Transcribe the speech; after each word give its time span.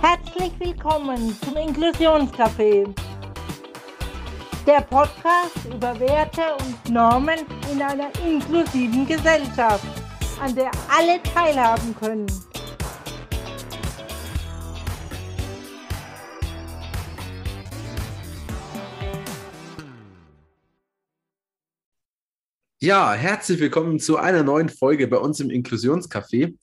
Herzlich 0.00 0.52
willkommen 0.60 1.36
zum 1.44 1.56
Inklusionscafé. 1.56 2.94
Der 4.64 4.80
Podcast 4.82 5.64
über 5.66 5.98
Werte 5.98 6.42
und 6.60 6.92
Normen 6.92 7.40
in 7.72 7.82
einer 7.82 8.08
inklusiven 8.24 9.06
Gesellschaft, 9.08 9.84
an 10.40 10.54
der 10.54 10.70
alle 10.88 11.20
teilhaben 11.34 11.96
können. 11.98 12.26
Ja, 22.80 23.14
herzlich 23.14 23.58
willkommen 23.58 23.98
zu 23.98 24.16
einer 24.16 24.44
neuen 24.44 24.68
Folge 24.68 25.08
bei 25.08 25.16
uns 25.16 25.40
im 25.40 25.50
Inklusionscafé. 25.50 26.54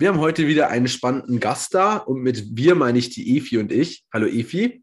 Wir 0.00 0.08
haben 0.08 0.20
heute 0.20 0.46
wieder 0.46 0.68
einen 0.68 0.88
spannenden 0.88 1.40
Gast 1.40 1.74
da 1.74 1.98
und 1.98 2.22
mit 2.22 2.56
wir 2.56 2.74
meine 2.74 2.98
ich 2.98 3.10
die 3.10 3.36
Efi 3.36 3.58
und 3.58 3.70
ich. 3.70 4.02
Hallo 4.10 4.26
Efi. 4.26 4.82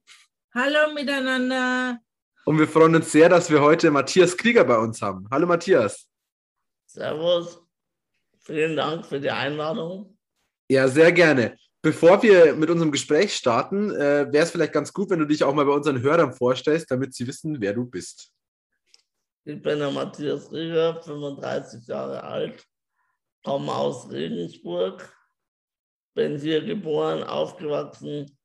Hallo 0.54 0.94
miteinander. 0.94 1.98
Und 2.46 2.60
wir 2.60 2.68
freuen 2.68 2.94
uns 2.94 3.12
sehr, 3.12 3.28
dass 3.28 3.50
wir 3.50 3.60
heute 3.60 3.90
Matthias 3.90 4.38
Krieger 4.38 4.64
bei 4.64 4.78
uns 4.78 5.02
haben. 5.02 5.28
Hallo 5.32 5.48
Matthias. 5.48 6.08
Servus. 6.86 7.60
Vielen 8.42 8.76
Dank 8.76 9.08
für 9.08 9.20
die 9.20 9.32
Einladung. 9.32 10.16
Ja, 10.70 10.88
sehr 10.88 11.12
gerne. 11.12 11.58
Bevor 11.82 12.22
wir 12.22 12.54
mit 12.54 12.70
unserem 12.70 12.92
Gespräch 12.92 13.34
starten, 13.34 13.90
äh, 13.96 14.32
wäre 14.32 14.44
es 14.44 14.52
vielleicht 14.52 14.74
ganz 14.74 14.94
gut, 14.94 15.10
wenn 15.10 15.18
du 15.18 15.26
dich 15.26 15.44
auch 15.44 15.56
mal 15.56 15.66
bei 15.66 15.74
unseren 15.74 16.00
Hörern 16.00 16.32
vorstellst, 16.32 16.92
damit 16.92 17.16
sie 17.16 17.26
wissen, 17.26 17.60
wer 17.60 17.74
du 17.74 17.86
bist. 17.86 18.32
Ich 19.46 19.60
bin 19.64 19.80
der 19.80 19.90
Matthias 19.90 20.52
Rieger, 20.52 21.02
35 21.02 21.88
Jahre 21.88 22.24
alt, 22.24 22.64
komme 23.44 23.74
aus 23.74 24.10
Regensburg, 24.10 25.14
bin 26.16 26.38
hier 26.38 26.64
geboren, 26.64 27.24
aufgewachsen 27.24 28.38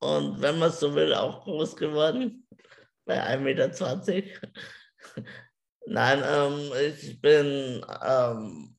und 0.00 0.40
wenn 0.40 0.58
man 0.58 0.70
so 0.70 0.94
will, 0.94 1.14
auch 1.14 1.44
groß 1.44 1.76
geworden, 1.76 2.46
bei 3.04 3.22
1,20 3.22 3.38
Meter. 4.14 4.52
Nein, 5.86 6.22
ähm, 6.26 6.72
ich 6.80 7.20
bin 7.20 7.84
ähm, 8.04 8.76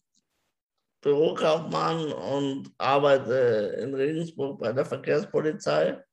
Bürokaufmann 1.02 2.12
und 2.12 2.72
arbeite 2.78 3.78
in 3.82 3.94
Regensburg 3.94 4.60
bei 4.60 4.74
der 4.74 4.86
Verkehrspolizei 4.86 6.04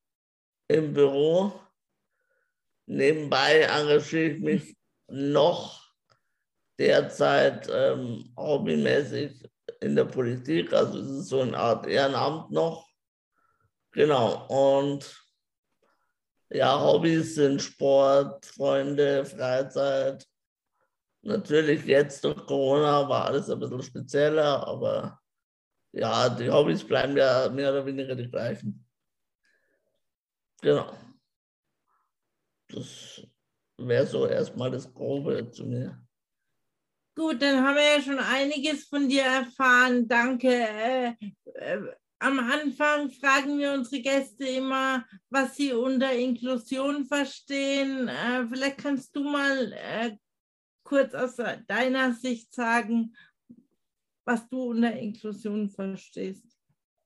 im 0.69 0.93
Büro. 0.93 1.53
Nebenbei 2.87 3.63
engagiere 3.63 4.33
ich 4.33 4.41
mich 4.41 4.77
noch 5.09 5.84
derzeit 6.79 7.69
ähm, 7.73 8.33
hobbymäßig 8.37 9.49
in 9.81 9.97
der 9.97 10.05
Politik. 10.07 10.73
Also 10.73 10.99
es 10.99 11.09
ist 11.09 11.29
so 11.29 11.41
eine 11.41 11.57
Art 11.57 11.87
Ehrenamt 11.87 12.51
noch. 12.51 12.89
Genau. 13.93 14.47
Und 14.49 15.25
ja, 16.51 16.81
Hobbys 16.81 17.37
sind 17.37 17.63
Sport, 17.63 18.45
Freunde, 18.47 19.25
Freizeit. 19.25 20.27
Natürlich 21.23 21.85
jetzt 21.85 22.23
durch 22.25 22.45
Corona 22.47 23.09
war 23.09 23.27
alles 23.27 23.49
ein 23.49 23.59
bisschen 23.59 23.83
spezieller, 23.83 24.67
aber 24.67 25.21
ja, 25.93 26.29
die 26.29 26.51
Hobbys 26.51 26.85
bleiben 26.85 27.17
ja 27.17 27.49
mehr 27.49 27.71
oder 27.71 27.87
weniger 27.87 28.15
die 28.15 28.29
gleichen. 28.29 28.87
Genau. 30.61 30.93
Das 32.69 33.23
wäre 33.79 34.07
so 34.07 34.27
erstmal 34.27 34.71
das 34.71 34.93
Grobe 34.93 35.51
zu 35.51 35.65
mir. 35.65 36.04
Gut, 37.17 37.41
dann 37.43 37.65
haben 37.65 37.77
wir 37.77 37.97
ja 37.97 38.03
schon 38.03 38.19
einiges 38.19 38.85
von 38.89 39.09
dir 39.09 39.23
erfahren. 39.23 40.09
Danke. 40.09 40.49
Äh, 40.49 41.15
äh, 41.55 41.81
am 42.19 42.41
Anfang 42.41 43.11
fragen 43.11 43.59
wir 43.59 43.73
unsere 43.73 44.03
Gäste 44.03 44.47
immer, 44.47 45.05
was 45.31 45.57
sie 45.57 45.73
unter 45.73 46.13
Inklusion 46.13 47.05
verstehen. 47.05 48.09
Äh, 48.09 48.47
vielleicht 48.49 48.79
kannst 48.79 49.15
du 49.15 49.23
mal 49.23 49.73
äh, 49.73 50.17
kurz 50.83 51.15
aus 51.15 51.37
deiner 51.69 52.13
Sicht 52.15 52.53
sagen, 52.53 53.15
was 54.25 54.49
du 54.49 54.71
unter 54.71 54.93
Inklusion 54.93 55.71
verstehst. 55.71 56.47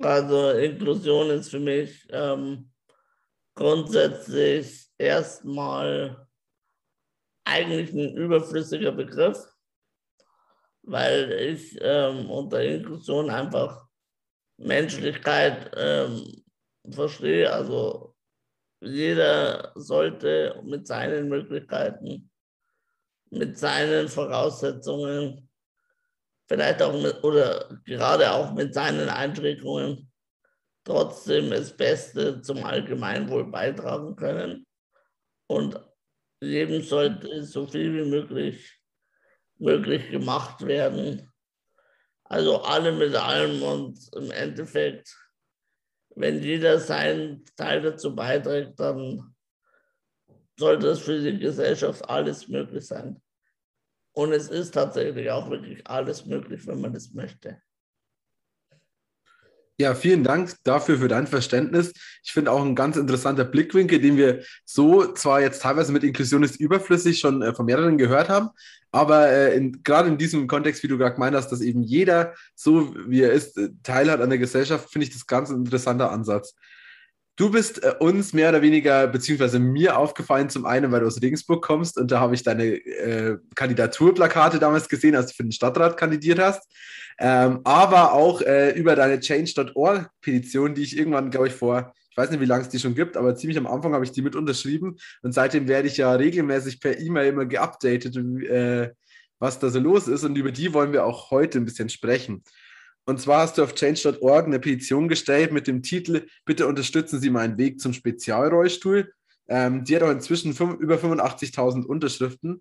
Also 0.01 0.51
Inklusion 0.53 1.31
ist 1.31 1.51
für 1.51 1.61
mich 1.61 2.07
ähm, 2.11 2.71
grundsätzlich 3.55 4.87
erstmal 4.97 6.27
eigentlich 7.45 7.93
ein 7.93 8.17
überflüssiger 8.17 8.93
Begriff, 8.93 9.39
weil 10.91 11.33
ich 11.33 11.79
ähm, 11.81 12.31
unter 12.31 12.63
Inklusion 12.63 13.31
einfach 13.31 13.87
Menschlichkeit 14.57 15.71
ähm, 15.77 16.43
verstehe. 16.91 17.53
Also 17.53 18.15
jeder 18.81 19.73
sollte 19.75 20.61
mit 20.65 20.87
seinen 20.87 21.29
Möglichkeiten, 21.29 22.31
mit 23.31 23.59
seinen 23.59 24.09
Voraussetzungen, 24.09 25.49
vielleicht 26.49 26.83
auch 26.83 27.01
mit, 27.01 27.23
oder 27.23 27.79
gerade 27.85 28.33
auch 28.33 28.55
mit 28.55 28.73
seinen 28.73 29.09
Einschränkungen 29.09 30.11
trotzdem 30.85 31.51
das 31.51 31.77
Beste 31.77 32.41
zum 32.41 32.65
Allgemeinwohl 32.65 33.51
beitragen 33.51 34.17
können. 34.17 34.67
Und 35.47 35.79
jedem 36.41 36.83
sollte 36.83 37.45
so 37.45 37.67
viel 37.67 37.93
wie 37.95 38.09
möglich, 38.09 38.78
möglich 39.59 40.11
gemacht 40.11 40.67
werden. 40.67 41.31
Also 42.25 42.63
alle 42.63 42.93
mit 42.93 43.15
allem 43.15 43.63
und 43.63 43.99
im 44.15 44.31
Endeffekt, 44.31 45.17
wenn 46.15 46.43
jeder 46.43 46.79
seinen 46.79 47.45
Teil 47.57 47.83
dazu 47.83 48.15
beiträgt, 48.15 48.79
dann 48.79 49.35
sollte 50.59 50.89
es 50.89 51.01
für 51.01 51.19
die 51.21 51.39
Gesellschaft 51.39 52.09
alles 52.09 52.49
möglich 52.49 52.87
sein. 52.87 53.23
Und 54.13 54.33
es 54.33 54.49
ist 54.49 54.73
tatsächlich 54.73 55.31
auch 55.31 55.49
wirklich 55.49 55.87
alles 55.87 56.27
möglich, 56.27 56.67
wenn 56.67 56.81
man 56.81 56.93
das 56.93 57.13
möchte. 57.13 57.63
Ja, 59.81 59.95
vielen 59.95 60.25
Dank 60.25 60.57
dafür 60.65 60.99
für 60.99 61.07
dein 61.07 61.29
Verständnis. 61.29 61.93
Ich 62.25 62.33
finde 62.33 62.51
auch 62.51 62.65
ein 62.65 62.75
ganz 62.75 62.97
interessanter 62.97 63.45
Blickwinkel, 63.45 64.01
den 64.01 64.17
wir 64.17 64.43
so 64.65 65.13
zwar 65.13 65.41
jetzt 65.41 65.63
teilweise 65.63 65.93
mit 65.93 66.03
Inklusion 66.03 66.43
ist 66.43 66.59
überflüssig 66.59 67.21
schon 67.21 67.43
äh, 67.43 67.55
von 67.55 67.65
mehreren 67.65 67.97
gehört 67.97 68.29
haben, 68.29 68.49
aber 68.91 69.31
äh, 69.31 69.71
gerade 69.85 70.09
in 70.09 70.19
diesem 70.19 70.49
Kontext, 70.49 70.83
wie 70.83 70.89
du 70.89 70.99
gerade 70.99 71.15
gemeint 71.15 71.37
hast, 71.37 71.51
dass 71.53 71.61
eben 71.61 71.85
jeder 71.85 72.35
so 72.57 72.93
wie 73.07 73.23
er 73.23 73.33
ist, 73.33 73.57
äh, 73.57 73.69
Teil 73.85 74.11
hat 74.11 74.21
an 74.21 74.31
der 74.31 74.41
Gesellschaft, 74.41 74.91
finde 74.91 75.07
ich 75.07 75.13
das 75.13 75.29
ganz 75.29 75.51
interessanter 75.51 76.11
Ansatz. 76.11 76.57
Du 77.39 77.51
bist 77.51 77.85
äh, 77.85 77.95
uns 78.01 78.33
mehr 78.33 78.49
oder 78.49 78.63
weniger, 78.63 79.07
beziehungsweise 79.07 79.61
mir 79.61 79.97
aufgefallen, 79.97 80.51
zum 80.51 80.67
einen, 80.67 80.91
weil 80.91 81.01
du 81.01 81.07
aus 81.07 81.23
Regensburg 81.23 81.65
kommst 81.65 81.97
und 81.97 82.11
da 82.11 82.19
habe 82.19 82.35
ich 82.35 82.43
deine 82.43 82.65
äh, 82.65 83.39
Kandidaturplakate 83.55 84.59
damals 84.59 84.89
gesehen, 84.89 85.15
als 85.15 85.29
du 85.29 85.35
für 85.37 85.45
den 85.45 85.53
Stadtrat 85.53 85.97
kandidiert 85.97 86.41
hast, 86.41 86.69
ähm, 87.21 87.61
aber 87.63 88.13
auch 88.13 88.43
äh, 88.43 88.73
über 88.73 88.97
deine 88.97 89.21
Change.org-Petition, 89.21 90.75
die 90.75 90.83
ich 90.83 90.99
irgendwann, 90.99 91.31
glaube 91.31 91.47
ich, 91.47 91.55
vor, 91.55 91.95
ich 92.11 92.17
weiß 92.17 92.33
nicht, 92.33 92.41
wie 92.41 92.47
lange 92.47 92.63
es 92.63 92.71
die 92.71 92.81
schon 92.81 92.97
gibt, 92.97 93.17
aber 93.17 93.37
ziemlich 93.37 93.57
am 93.57 93.69
Anfang 93.69 93.95
habe 93.95 94.05
ich 94.05 94.11
die 94.11 94.23
mit 94.23 94.35
unterschrieben. 94.35 94.97
Und 95.23 95.33
seitdem 95.33 95.69
werde 95.69 95.87
ich 95.87 95.97
ja 95.97 96.13
regelmäßig 96.13 96.81
per 96.81 96.99
E-Mail 96.99 97.29
immer 97.29 97.47
geupdatet, 97.47 98.17
äh, 98.17 98.91
was 99.39 99.61
da 99.61 99.69
so 99.69 99.79
los 99.79 100.09
ist. 100.09 100.25
Und 100.25 100.35
über 100.37 100.51
die 100.51 100.75
wollen 100.75 100.93
wir 100.93 101.05
auch 101.05 101.31
heute 101.31 101.59
ein 101.59 101.65
bisschen 101.65 101.89
sprechen. 101.89 102.43
Und 103.09 103.19
zwar 103.19 103.41
hast 103.41 103.57
du 103.57 103.63
auf 103.63 103.75
change.org 103.75 104.45
eine 104.45 104.61
Petition 104.61 105.09
gestellt 105.09 105.51
mit 105.51 105.67
dem 105.67 105.83
Titel 105.83 106.27
Bitte 106.45 106.67
unterstützen 106.67 107.19
Sie 107.19 107.31
meinen 107.31 107.57
Weg 107.57 107.81
zum 107.81 107.95
Spezialrollstuhl. 107.95 109.11
Ähm, 109.49 109.83
die 109.83 109.97
hat 109.97 110.03
auch 110.03 110.11
inzwischen 110.11 110.53
über 110.77 110.97
85.000 110.97 111.87
Unterschriften. 111.87 112.61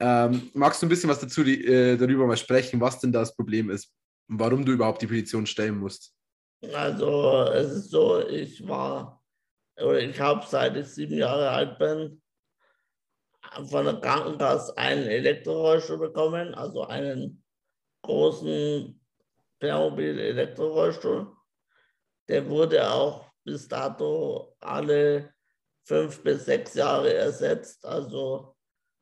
Ähm, 0.00 0.50
magst 0.54 0.80
du 0.80 0.86
ein 0.86 0.88
bisschen 0.88 1.10
was 1.10 1.20
dazu 1.20 1.44
die, 1.44 1.66
äh, 1.66 1.98
darüber 1.98 2.26
mal 2.26 2.38
sprechen, 2.38 2.80
was 2.80 2.98
denn 3.00 3.12
das 3.12 3.36
Problem 3.36 3.68
ist 3.68 3.92
und 4.30 4.40
warum 4.40 4.64
du 4.64 4.72
überhaupt 4.72 5.02
die 5.02 5.06
Petition 5.06 5.44
stellen 5.44 5.76
musst? 5.76 6.14
Also 6.72 7.42
es 7.52 7.70
ist 7.70 7.90
so, 7.90 8.26
ich 8.26 8.66
war 8.66 9.22
oder 9.76 10.00
ich 10.00 10.18
habe 10.18 10.46
seit 10.48 10.78
ich 10.78 10.86
sieben 10.86 11.18
Jahre 11.18 11.50
alt 11.50 11.78
bin 11.78 12.22
von 13.68 13.84
der 13.84 14.00
Krankenkasse 14.00 14.78
einen 14.78 15.04
Elektrorollstuhl 15.08 15.98
bekommen, 15.98 16.54
also 16.54 16.86
einen 16.86 17.44
großen 18.00 18.98
Playmobil 19.64 20.18
Elektrorollstuhl. 20.20 21.34
Der 22.28 22.46
wurde 22.50 22.86
auch 22.86 23.30
bis 23.44 23.66
dato 23.66 24.54
alle 24.60 25.32
fünf 25.86 26.22
bis 26.22 26.44
sechs 26.44 26.74
Jahre 26.74 27.14
ersetzt. 27.14 27.84
Also 27.86 28.54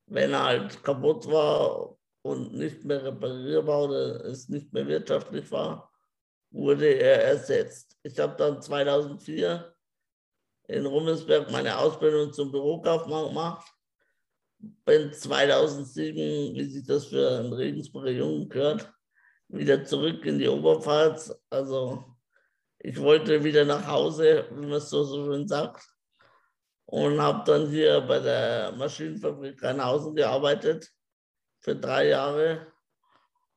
wenn 0.07 0.33
er 0.33 0.45
halt 0.45 0.85
kaputt 0.85 1.27
war 1.27 1.97
und 2.23 2.55
nicht 2.55 2.85
mehr 2.85 3.03
reparierbar 3.03 3.85
oder 3.85 4.25
es 4.25 4.49
nicht 4.49 4.73
mehr 4.73 4.87
wirtschaftlich 4.87 5.51
war, 5.51 5.91
wurde 6.53 6.87
er 6.87 7.25
ersetzt. 7.25 7.97
Ich 8.05 8.17
habe 8.21 8.37
dann 8.37 8.63
2004 8.63 9.75
in 10.69 10.87
Rummelsberg 10.87 11.51
meine 11.51 11.77
Ausbildung 11.77 12.33
zum 12.33 12.53
Bürokaufmann 12.53 13.29
gemacht. 13.29 13.67
Bin 14.85 15.13
2007, 15.13 16.55
wie 16.55 16.65
sich 16.67 16.87
das 16.87 17.07
für 17.07 17.41
einen 17.41 17.53
Regensburger 17.53 18.13
Jungen 18.13 18.49
gehört, 18.49 18.93
wieder 19.53 19.85
zurück 19.85 20.25
in 20.25 20.39
die 20.39 20.49
Oberpfalz. 20.49 21.35
Also 21.51 22.05
ich 22.79 23.01
wollte 23.01 23.45
wieder 23.45 23.65
nach 23.65 23.87
Hause, 23.87 24.47
wie 24.51 24.67
man 24.67 24.73
es 24.73 24.91
so, 24.91 25.05
schön 25.05 25.47
sagt. 25.47 25.87
Und 26.87 27.21
habe 27.21 27.45
dann 27.47 27.69
hier 27.69 28.01
bei 28.01 28.19
der 28.19 28.73
Maschinenfabrik 28.73 29.63
Rheinhausen 29.63 30.15
gearbeitet 30.15 30.91
für 31.61 31.77
drei 31.77 32.09
Jahre. 32.09 32.67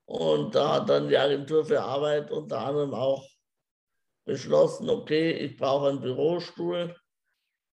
Und 0.06 0.54
da 0.54 0.76
hat 0.76 0.90
dann 0.90 1.10
die 1.10 1.18
Agentur 1.18 1.66
für 1.66 1.82
Arbeit 1.82 2.30
unter 2.30 2.60
anderem 2.60 2.94
auch 2.94 3.28
beschlossen, 4.26 4.90
okay, 4.90 5.32
ich 5.32 5.58
brauche 5.58 5.90
einen 5.90 6.02
Bürostuhl, 6.02 6.96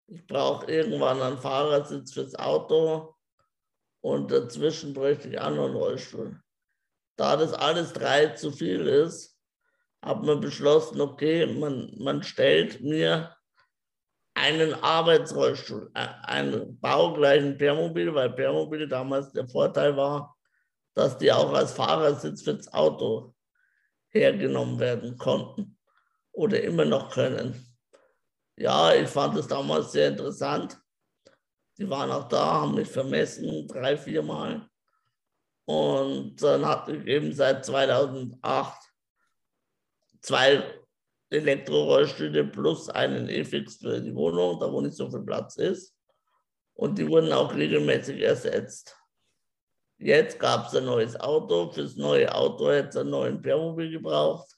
ich 0.07 0.25
brauche 0.27 0.69
irgendwann 0.71 1.21
einen 1.21 1.38
Fahrersitz 1.38 2.13
fürs 2.13 2.35
Auto 2.35 3.15
und 4.01 4.31
dazwischen 4.31 4.94
bräuchte 4.94 5.29
ich 5.29 5.39
auch 5.39 5.51
noch 5.51 5.65
einen 5.65 5.75
Rollstuhl. 5.75 6.41
Da 7.21 7.38
das 7.38 7.53
alles 7.53 7.94
drei 7.94 8.29
zu 8.29 8.51
viel 8.51 8.88
ist, 8.88 9.38
hat 10.01 10.23
man 10.23 10.39
beschlossen, 10.39 11.00
okay, 11.00 11.45
man, 11.45 11.94
man 12.00 12.23
stellt 12.23 12.81
mir 12.81 13.38
einen 14.33 14.73
Arbeitsrollstuhl, 14.73 15.91
äh, 15.94 16.07
einen 16.23 16.79
baugleichen 16.79 17.59
Permobil, 17.59 18.12
weil 18.15 18.31
Permobil 18.31 18.88
damals 18.88 19.31
der 19.33 19.47
Vorteil 19.47 19.95
war, 19.95 20.35
dass 20.95 21.15
die 21.19 21.31
auch 21.31 21.53
als 21.53 21.73
Fahrersitz 21.73 22.41
fürs 22.41 22.73
Auto 22.73 23.35
hergenommen 24.09 24.79
werden 24.79 25.15
konnten 25.15 25.77
oder 26.31 26.59
immer 26.63 26.85
noch 26.85 27.12
können. 27.12 27.53
Ja, 28.57 28.95
ich 28.95 29.07
fand 29.07 29.38
es 29.38 29.47
damals 29.47 29.91
sehr 29.91 30.07
interessant. 30.07 30.75
Die 31.77 31.88
waren 31.88 32.09
auch 32.09 32.27
da, 32.27 32.62
haben 32.62 32.74
mich 32.74 32.89
vermessen, 32.89 33.67
drei, 33.67 33.95
vier 33.95 34.24
Mal. 34.24 34.70
Und 35.65 36.41
dann 36.41 36.65
hatte 36.65 36.95
ich 36.95 37.05
eben 37.07 37.33
seit 37.33 37.65
2008 37.65 38.91
zwei 40.21 40.63
Elektrorollstühle 41.29 42.45
plus 42.45 42.89
einen 42.89 43.29
E-Fix 43.29 43.77
für 43.77 44.01
die 44.01 44.13
Wohnung, 44.13 44.59
da 44.59 44.71
wo 44.71 44.81
nicht 44.81 44.95
so 44.95 45.09
viel 45.09 45.21
Platz 45.21 45.57
ist. 45.57 45.95
Und 46.73 46.97
die 46.97 47.07
wurden 47.07 47.31
auch 47.31 47.53
regelmäßig 47.53 48.21
ersetzt. 48.21 48.97
Jetzt 49.97 50.39
gab 50.39 50.67
es 50.67 50.75
ein 50.75 50.85
neues 50.85 51.19
Auto. 51.19 51.71
Fürs 51.71 51.95
neue 51.95 52.33
Auto 52.33 52.69
hätte 52.71 52.89
es 52.89 52.97
einen 52.97 53.11
neuen 53.11 53.41
Permobil 53.41 53.91
gebraucht, 53.91 54.49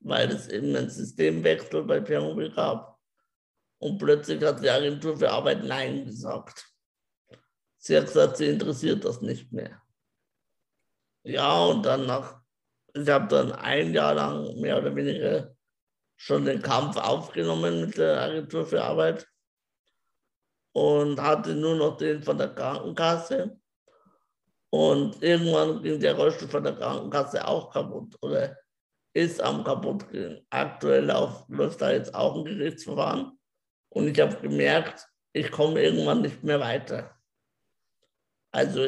weil 0.00 0.30
es 0.30 0.48
eben 0.48 0.74
einen 0.74 0.88
Systemwechsel 0.88 1.84
bei 1.84 2.00
Permobil 2.00 2.50
gab. 2.50 2.98
Und 3.78 3.98
plötzlich 3.98 4.42
hat 4.42 4.62
die 4.62 4.70
Agentur 4.70 5.16
für 5.16 5.30
Arbeit 5.30 5.64
Nein 5.64 6.06
gesagt. 6.06 6.66
Sie 7.76 7.96
hat 7.96 8.06
gesagt, 8.06 8.38
sie 8.38 8.46
interessiert 8.46 9.04
das 9.04 9.20
nicht 9.20 9.52
mehr. 9.52 9.82
Ja, 11.22 11.64
und 11.64 11.84
dann 11.84 12.06
nach, 12.06 12.40
ich 12.94 13.08
habe 13.08 13.28
dann 13.28 13.52
ein 13.52 13.92
Jahr 13.92 14.14
lang 14.14 14.58
mehr 14.60 14.78
oder 14.78 14.94
weniger 14.94 15.54
schon 16.16 16.44
den 16.44 16.62
Kampf 16.62 16.96
aufgenommen 16.96 17.82
mit 17.82 17.96
der 17.98 18.20
Agentur 18.20 18.66
für 18.66 18.82
Arbeit 18.82 19.26
und 20.72 21.20
hatte 21.20 21.54
nur 21.54 21.76
noch 21.76 21.96
den 21.96 22.22
von 22.22 22.38
der 22.38 22.54
Krankenkasse. 22.54 23.58
Und 24.70 25.22
irgendwann 25.22 25.82
ging 25.82 25.98
der 25.98 26.14
Rollstuhl 26.14 26.48
von 26.48 26.62
der 26.62 26.76
Krankenkasse 26.76 27.46
auch 27.46 27.70
kaputt 27.72 28.16
oder 28.22 28.56
ist 29.12 29.42
am 29.42 29.64
kaputt 29.64 30.08
gehen. 30.10 30.46
Aktuell 30.50 31.04
läuft 31.48 31.80
da 31.80 31.90
jetzt 31.90 32.14
auch 32.14 32.36
ein 32.36 32.44
Gerichtsverfahren. 32.44 33.38
Und 33.88 34.08
ich 34.08 34.20
habe 34.20 34.36
gemerkt, 34.36 35.08
ich 35.32 35.50
komme 35.50 35.82
irgendwann 35.82 36.22
nicht 36.22 36.44
mehr 36.44 36.60
weiter. 36.60 37.18
Also 38.52 38.84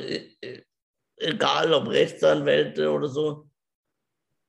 egal 1.23 1.73
ob 1.73 1.89
Rechtsanwälte 1.89 2.91
oder 2.91 3.09
so, 3.09 3.49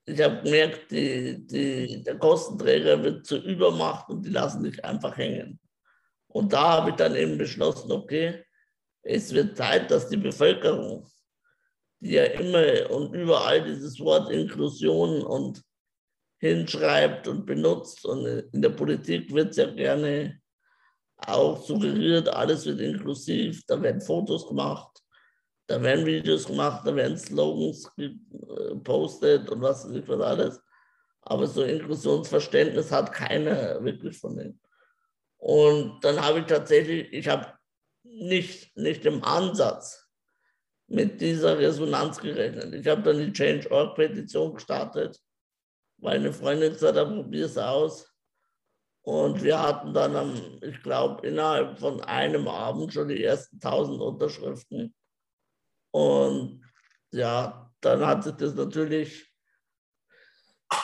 ich 0.06 0.22
habe 0.22 0.42
gemerkt, 0.44 0.92
die, 0.92 1.46
die, 1.48 2.04
der 2.04 2.18
Kostenträger 2.18 3.02
wird 3.02 3.26
zur 3.26 3.42
Übermacht 3.44 4.10
und 4.10 4.26
die 4.26 4.32
lassen 4.32 4.64
dich 4.64 4.84
einfach 4.84 5.16
hängen. 5.18 5.60
Und 6.28 6.52
da 6.52 6.78
habe 6.78 6.90
ich 6.90 6.96
dann 6.98 7.16
eben 7.16 7.38
beschlossen, 7.38 7.92
okay, 7.92 8.44
es 9.04 9.34
wird 9.34 9.56
Zeit, 9.56 9.92
dass 9.92 10.10
die 10.10 10.18
Bevölkerung, 10.18 11.08
die 12.00 12.14
ja 12.14 12.26
immer 12.26 12.90
und 12.92 13.14
überall 13.14 13.64
dieses 13.64 14.00
Wort 14.00 14.32
Inklusion 14.32 15.22
und 15.22 15.62
hinschreibt 16.40 17.28
und 17.28 17.46
benutzt 17.46 18.06
und 18.06 18.26
in 18.26 18.62
der 18.62 18.70
Politik 18.70 19.34
wird 19.34 19.52
es 19.52 19.58
ja 19.58 19.72
gerne 19.72 20.42
auch 21.16 21.64
suggeriert, 21.64 22.28
alles 22.28 22.66
wird 22.66 22.82
inklusiv, 22.82 23.62
da 23.68 23.82
werden 23.82 24.02
Fotos 24.02 24.48
gemacht, 24.48 25.03
da 25.68 25.82
werden 25.82 26.06
Videos 26.06 26.46
gemacht, 26.46 26.86
da 26.86 26.96
werden 26.96 27.18
Slogans 27.18 27.90
gepostet 27.96 29.50
und 29.50 29.62
was 29.62 29.90
ich 29.90 30.08
was 30.08 30.22
alles. 30.22 30.62
Aber 31.22 31.48
so 31.48 31.64
Inklusionsverständnis 31.64 32.92
hat 32.92 33.14
keiner 33.14 33.84
wirklich 33.84 34.18
von 34.18 34.36
denen. 34.36 34.60
Und 35.38 36.04
dann 36.04 36.22
habe 36.22 36.40
ich 36.40 36.46
tatsächlich, 36.46 37.12
ich 37.14 37.28
habe 37.28 37.48
nicht, 38.04 38.76
nicht 38.78 39.06
im 39.06 39.24
Ansatz 39.24 40.08
mit 40.88 41.22
dieser 41.22 41.58
Resonanz 41.58 42.20
gerechnet. 42.20 42.74
Ich 42.74 42.88
habe 42.88 43.02
dann 43.02 43.18
die 43.18 43.34
Change.org-Petition 43.34 44.54
gestartet, 44.54 45.20
weil 45.98 46.18
eine 46.18 46.34
Freundin 46.34 46.74
gesagt 46.74 46.98
hat, 46.98 47.08
probier 47.08 47.46
es 47.46 47.58
aus. 47.58 48.10
Und 49.02 49.44
wir 49.44 49.62
hatten 49.62 49.94
dann, 49.94 50.60
ich 50.62 50.82
glaube, 50.82 51.28
innerhalb 51.28 51.78
von 51.80 52.02
einem 52.02 52.48
Abend 52.48 52.94
schon 52.94 53.10
die 53.10 53.24
ersten 53.24 53.56
1000 53.56 54.02
Unterschriften. 54.02 54.96
Und 55.94 56.66
ja, 57.12 57.72
dann 57.82 58.06
hat 58.06 58.24
sich 58.24 58.34
das 58.34 58.56
natürlich 58.56 59.32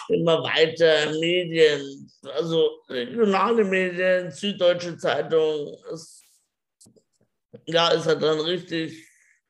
immer 0.10 0.44
weiter 0.44 1.12
Medien, 1.20 2.12
also 2.36 2.84
regionale 2.88 3.64
Medien, 3.64 4.32
Süddeutsche 4.32 4.98
Zeitung, 4.98 5.76
es, 5.92 6.24
ja, 7.66 7.92
es 7.92 8.06
hat 8.06 8.22
dann 8.22 8.40
richtig 8.42 9.08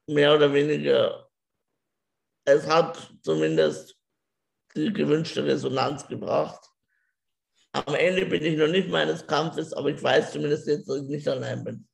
mehr 0.07 0.33
oder 0.33 0.53
weniger, 0.53 1.29
es 2.45 2.65
hat 2.65 3.11
zumindest 3.21 3.97
die 4.75 4.93
gewünschte 4.93 5.43
Resonanz 5.43 6.07
gebracht. 6.07 6.63
Am 7.73 7.95
Ende 7.95 8.25
bin 8.25 8.45
ich 8.45 8.57
noch 8.57 8.67
nicht 8.67 8.87
meines 8.87 9.27
Kampfes, 9.27 9.73
aber 9.73 9.89
ich 9.89 10.01
weiß 10.01 10.31
zumindest 10.31 10.67
jetzt, 10.67 10.87
dass 10.87 11.01
ich 11.01 11.07
nicht 11.09 11.27
allein 11.27 11.63
bin. 11.65 11.87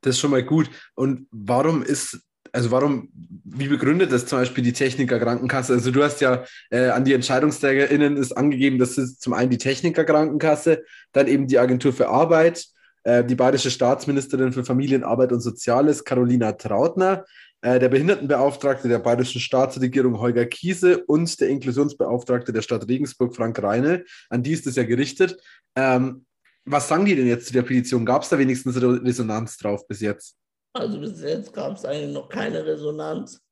Das 0.00 0.14
ist 0.14 0.20
schon 0.20 0.30
mal 0.30 0.44
gut. 0.44 0.70
Und 0.94 1.26
warum 1.30 1.82
ist 1.82 2.22
also 2.52 2.70
warum, 2.70 3.08
wie 3.44 3.68
begründet 3.68 4.12
das 4.12 4.26
zum 4.26 4.38
Beispiel 4.38 4.62
die 4.62 4.74
Techniker 4.74 5.18
Krankenkasse? 5.18 5.72
Also 5.72 5.90
du 5.90 6.02
hast 6.02 6.20
ja 6.20 6.44
äh, 6.70 6.88
an 6.88 7.04
die 7.04 7.14
EntscheidungsträgerInnen 7.14 8.18
ist 8.18 8.32
angegeben, 8.32 8.78
das 8.78 8.98
ist 8.98 9.22
zum 9.22 9.32
einen 9.32 9.50
die 9.50 9.58
Techniker 9.58 10.04
Krankenkasse, 10.04 10.84
dann 11.12 11.28
eben 11.28 11.46
die 11.46 11.58
Agentur 11.58 11.94
für 11.94 12.08
Arbeit, 12.08 12.66
äh, 13.04 13.24
die 13.24 13.34
bayerische 13.34 13.70
Staatsministerin 13.70 14.52
für 14.52 14.64
Familien, 14.64 15.02
Arbeit 15.02 15.32
und 15.32 15.40
Soziales, 15.40 16.04
Carolina 16.04 16.52
Trautner, 16.52 17.24
äh, 17.62 17.78
der 17.78 17.88
Behindertenbeauftragte 17.88 18.86
der 18.86 18.98
bayerischen 18.98 19.40
Staatsregierung, 19.40 20.18
Holger 20.18 20.44
Kiese 20.44 21.02
und 21.04 21.40
der 21.40 21.48
Inklusionsbeauftragte 21.48 22.52
der 22.52 22.62
Stadt 22.62 22.86
Regensburg, 22.86 23.34
Frank 23.34 23.62
Reine. 23.62 24.04
An 24.28 24.42
die 24.42 24.52
ist 24.52 24.66
es 24.66 24.76
ja 24.76 24.82
gerichtet. 24.82 25.40
Ähm, 25.74 26.26
was 26.66 26.86
sagen 26.86 27.06
die 27.06 27.16
denn 27.16 27.26
jetzt 27.26 27.46
zu 27.46 27.52
der 27.54 27.62
Petition? 27.62 28.04
Gab 28.04 28.22
es 28.22 28.28
da 28.28 28.38
wenigstens 28.38 28.76
Resonanz 28.76 29.56
drauf 29.56 29.88
bis 29.88 30.00
jetzt? 30.00 30.36
Also 30.72 30.98
bis 31.00 31.20
jetzt 31.20 31.52
gab 31.52 31.76
es 31.76 31.84
eigentlich 31.84 32.14
noch 32.14 32.28
keine 32.28 32.64
Resonanz, 32.64 33.42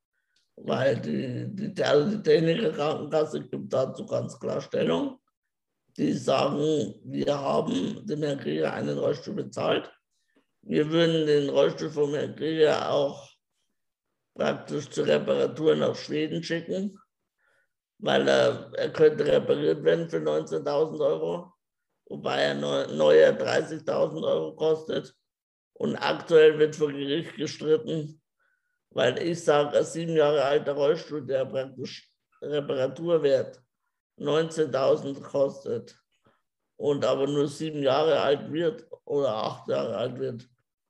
weil 0.57 0.99
die, 1.01 1.47
die, 1.75 1.85
also 1.85 2.17
die 2.17 2.23
Techniker 2.23 2.73
Krankenkasse 2.73 3.47
gibt 3.47 3.73
dazu 3.73 4.07
ganz 4.07 4.39
klar 4.39 4.61
Stellung. 4.61 5.19
Die 5.97 6.13
sagen, 6.13 6.95
wir 7.05 7.39
haben 7.39 8.07
dem 8.07 8.23
Herrn 8.23 8.39
Krieger 8.39 8.73
einen 8.73 8.99
Rollstuhl 8.99 9.35
bezahlt. 9.35 9.93
Wir 10.63 10.91
würden 10.91 11.27
den 11.27 11.51
Rollstuhl 11.51 11.91
vom 11.91 12.15
Herrn 12.15 12.37
Krieger 12.37 12.91
auch 12.91 13.29
praktisch 14.35 14.89
zur 14.89 15.07
Reparatur 15.07 15.75
nach 15.77 15.97
Schweden 15.97 16.43
schicken, 16.43 16.99
weil 17.99 18.27
er, 18.29 18.71
er 18.75 18.91
könnte 18.93 19.27
repariert 19.27 19.83
werden 19.83 20.09
für 20.09 20.19
19.000 20.19 21.05
Euro, 21.05 21.53
wobei 22.07 22.43
er 22.43 22.55
neuer 22.55 23.33
30.000 23.33 24.23
Euro 24.23 24.55
kostet. 24.55 25.15
Und 25.81 25.97
aktuell 25.97 26.59
wird 26.59 26.77
vor 26.77 26.93
Gericht 26.93 27.37
gestritten, 27.37 28.21
weil 28.91 29.17
ich 29.23 29.43
sage, 29.43 29.79
ein 29.79 29.85
sieben 29.85 30.15
Jahre 30.15 30.45
alter 30.45 30.75
Rollstuhl, 30.75 31.25
der 31.25 31.47
praktisch 31.47 32.07
Reparaturwert 32.43 33.63
19.000 34.19 35.23
kostet 35.23 35.99
und 36.77 37.03
aber 37.03 37.27
nur 37.27 37.49
sieben 37.49 37.83
Jahre 37.83 38.21
alt 38.21 38.53
wird 38.53 38.87
oder 39.07 39.35
acht 39.35 39.69
Jahre 39.69 39.97
alt 39.97 40.19
wird 40.19 40.47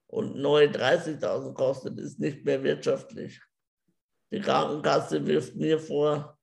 und 0.09 0.35
neu 0.35 0.65
30.000 0.65 1.55
kostet, 1.55 1.97
ist 2.01 2.19
nicht 2.19 2.45
mehr 2.45 2.61
wirtschaftlich. 2.65 3.41
Die 4.33 4.41
Krankenkasse 4.41 5.25
wirft 5.25 5.55
mir 5.55 5.79
vor, 5.79 6.37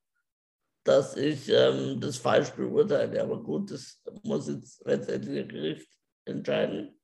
dass 0.84 1.18
ich 1.18 1.50
ähm, 1.50 2.00
das 2.00 2.16
falsch 2.16 2.52
beurteile. 2.52 3.22
Aber 3.22 3.42
gut, 3.42 3.70
das 3.72 4.02
muss 4.22 4.48
jetzt 4.48 4.82
letztendlich 4.86 5.42
das 5.44 5.48
Gericht 5.52 5.88
entscheiden. 6.24 6.97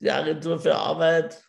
Die 0.00 0.10
Agentur 0.10 0.58
für 0.58 0.74
Arbeit 0.74 1.42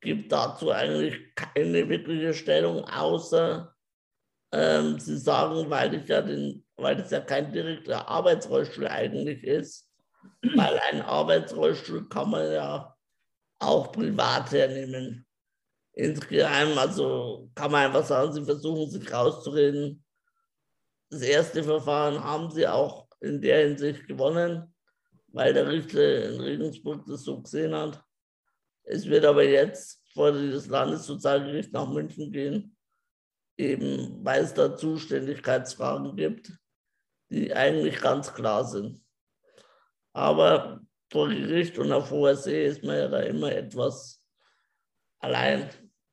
gibt 0.00 0.30
dazu 0.30 0.70
eigentlich 0.70 1.34
keine 1.34 1.88
wirkliche 1.88 2.34
Stellung, 2.34 2.84
außer 2.84 3.74
ähm, 4.52 4.98
sie 4.98 5.16
sagen, 5.16 5.68
weil 5.70 5.94
ich 5.94 6.06
ja 6.08 6.20
den 6.20 6.64
weil 6.76 6.96
das 6.96 7.10
ja 7.10 7.20
kein 7.20 7.52
direkter 7.52 8.08
Arbeitsrollstuhl 8.08 8.88
eigentlich 8.88 9.44
ist, 9.44 9.90
weil 10.56 10.78
ein 10.90 11.02
Arbeitsrollstuhl 11.02 12.08
kann 12.08 12.30
man 12.30 12.50
ja 12.50 12.94
auch 13.58 13.92
privat 13.92 14.50
hernehmen. 14.52 15.26
Insgeheim, 15.92 16.76
also 16.76 17.50
kann 17.54 17.70
man 17.70 17.86
einfach 17.86 18.04
sagen, 18.04 18.32
sie 18.32 18.44
versuchen 18.44 18.90
sich 18.90 19.12
rauszureden. 19.12 20.04
Das 21.10 21.22
erste 21.22 21.62
Verfahren 21.62 22.22
haben 22.22 22.50
sie 22.50 22.66
auch 22.66 23.06
in 23.20 23.40
der 23.40 23.68
Hinsicht 23.68 24.08
gewonnen, 24.08 24.73
weil 25.34 25.52
der 25.52 25.68
Richter 25.68 26.30
in 26.30 26.40
Regensburg 26.40 27.04
das 27.06 27.24
so 27.24 27.42
gesehen 27.42 27.74
hat. 27.74 28.02
Es 28.84 29.06
wird 29.06 29.24
aber 29.24 29.42
jetzt 29.42 30.00
vor 30.14 30.30
das 30.30 30.68
Landessozialgericht 30.68 31.72
nach 31.72 31.88
München 31.88 32.30
gehen, 32.30 32.76
eben 33.56 34.24
weil 34.24 34.44
es 34.44 34.54
da 34.54 34.76
Zuständigkeitsfragen 34.76 36.14
gibt, 36.14 36.52
die 37.30 37.52
eigentlich 37.52 38.00
ganz 38.00 38.32
klar 38.32 38.64
sind. 38.64 39.04
Aber 40.12 40.80
vor 41.10 41.28
Gericht 41.28 41.78
und 41.78 41.90
auf 41.90 42.12
hoher 42.12 42.36
See 42.36 42.66
ist 42.66 42.84
man 42.84 42.96
ja 42.96 43.08
da 43.08 43.20
immer 43.20 43.50
etwas 43.50 44.24
allein 45.18 45.68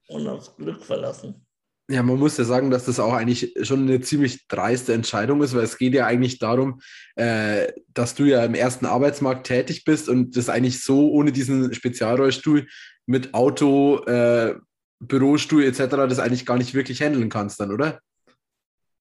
und 0.08 0.28
aufs 0.28 0.56
Glück 0.56 0.84
verlassen. 0.84 1.46
Ja, 1.92 2.04
man 2.04 2.18
muss 2.18 2.38
ja 2.38 2.46
sagen, 2.46 2.72
dass 2.72 2.86
das 2.86 3.02
auch 3.02 3.12
eigentlich 3.12 3.54
schon 3.64 3.82
eine 3.82 4.00
ziemlich 4.00 4.48
dreiste 4.48 4.94
Entscheidung 4.94 5.44
ist, 5.44 5.54
weil 5.54 5.66
es 5.66 5.78
geht 5.78 5.94
ja 5.94 6.06
eigentlich 6.06 6.40
darum, 6.40 6.80
äh, 7.16 7.68
dass 7.94 8.16
du 8.16 8.24
ja 8.24 8.46
im 8.46 8.54
ersten 8.54 8.86
Arbeitsmarkt 8.86 9.46
tätig 9.46 9.84
bist 9.84 10.08
und 10.08 10.38
das 10.38 10.48
eigentlich 10.48 10.86
so 10.86 11.12
ohne 11.12 11.34
diesen 11.34 11.74
Spezialrollstuhl 11.74 12.66
mit 13.08 13.34
Auto, 13.34 14.06
äh, 14.06 14.56
Bürostuhl 15.00 15.66
etc. 15.66 16.08
das 16.08 16.20
eigentlich 16.20 16.46
gar 16.46 16.58
nicht 16.58 16.74
wirklich 16.74 17.02
handeln 17.02 17.30
kannst 17.30 17.60
dann, 17.60 17.74
oder? 17.74 18.00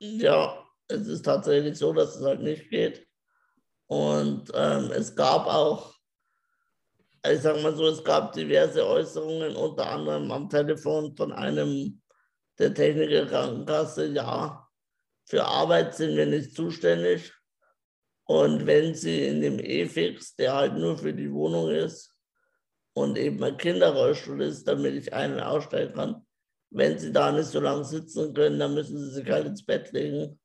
Ja, 0.00 0.66
es 0.88 1.06
ist 1.06 1.22
tatsächlich 1.22 1.78
so, 1.78 1.92
dass 1.92 2.16
es 2.16 2.24
halt 2.24 2.40
nicht 2.40 2.70
geht. 2.70 3.06
Und 3.86 4.50
ähm, 4.52 4.90
es 4.96 5.14
gab 5.14 5.46
auch, 5.46 5.94
ich 7.30 7.40
sag 7.40 7.62
mal 7.62 7.76
so, 7.76 7.86
es 7.86 8.02
gab 8.02 8.32
diverse 8.32 8.84
Äußerungen, 8.84 9.54
unter 9.54 9.88
anderem 9.90 10.32
am 10.32 10.48
Telefon 10.48 11.14
von 11.14 11.30
einem 11.30 11.99
der 12.60 12.74
Techniker 12.74 13.26
Krankenkasse, 13.26 14.06
ja, 14.08 14.68
für 15.26 15.44
Arbeit 15.44 15.94
sind 15.94 16.16
wir 16.16 16.26
nicht 16.26 16.54
zuständig. 16.54 17.32
Und 18.24 18.66
wenn 18.66 18.94
Sie 18.94 19.26
in 19.26 19.40
dem 19.40 19.58
E-Fix, 19.58 20.36
der 20.36 20.54
halt 20.54 20.74
nur 20.74 20.98
für 20.98 21.12
die 21.12 21.32
Wohnung 21.32 21.70
ist 21.70 22.14
und 22.92 23.16
eben 23.16 23.42
ein 23.42 23.56
Kinderrollstuhl 23.56 24.42
ist, 24.42 24.68
damit 24.68 24.94
ich 24.94 25.12
einen 25.12 25.40
aussteigen 25.40 25.94
kann, 25.94 26.26
wenn 26.70 26.98
Sie 26.98 27.12
da 27.12 27.32
nicht 27.32 27.46
so 27.46 27.60
lange 27.60 27.84
sitzen 27.84 28.34
können, 28.34 28.58
dann 28.58 28.74
müssen 28.74 28.98
Sie 28.98 29.10
sich 29.10 29.28
halt 29.28 29.46
ins 29.46 29.64
Bett 29.64 29.90
legen. 29.92 30.38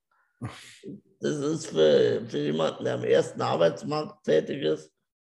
Das 1.19 1.37
ist 1.37 1.67
für, 1.67 2.25
für 2.27 2.39
jemanden, 2.39 2.83
der 2.83 2.95
am 2.95 3.03
ersten 3.03 3.41
Arbeitsmarkt 3.41 4.23
tätig 4.25 4.63
ist 4.63 4.91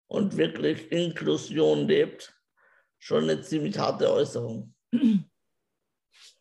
und 0.06 0.36
wirklich 0.36 0.90
Inklusion 0.92 1.86
lebt, 1.86 2.34
schon 2.98 3.24
eine 3.24 3.40
ziemlich 3.40 3.78
harte 3.78 4.10
Äußerung. 4.12 4.74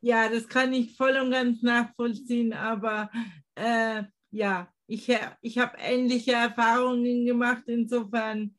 Ja, 0.02 0.30
das 0.30 0.48
kann 0.48 0.74
ich 0.74 0.96
voll 0.96 1.18
und 1.18 1.32
ganz 1.32 1.62
nachvollziehen, 1.64 2.54
aber 2.54 3.10
äh, 3.56 4.04
ja, 4.32 4.72
ich, 4.88 5.12
ich 5.42 5.58
habe 5.58 5.78
ähnliche 5.80 6.34
Erfahrungen 6.34 7.26
gemacht. 7.26 7.64
Insofern 7.68 8.56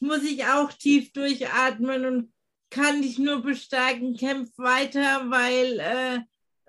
muss 0.00 0.22
ich 0.24 0.44
auch 0.44 0.72
tief 0.72 1.12
durchatmen 1.12 2.04
und 2.04 2.32
kann 2.70 3.02
dich 3.02 3.18
nur 3.18 3.42
bestärken, 3.42 4.16
kämpf 4.16 4.50
weiter, 4.58 5.30
weil 5.30 5.78
äh, 5.80 6.20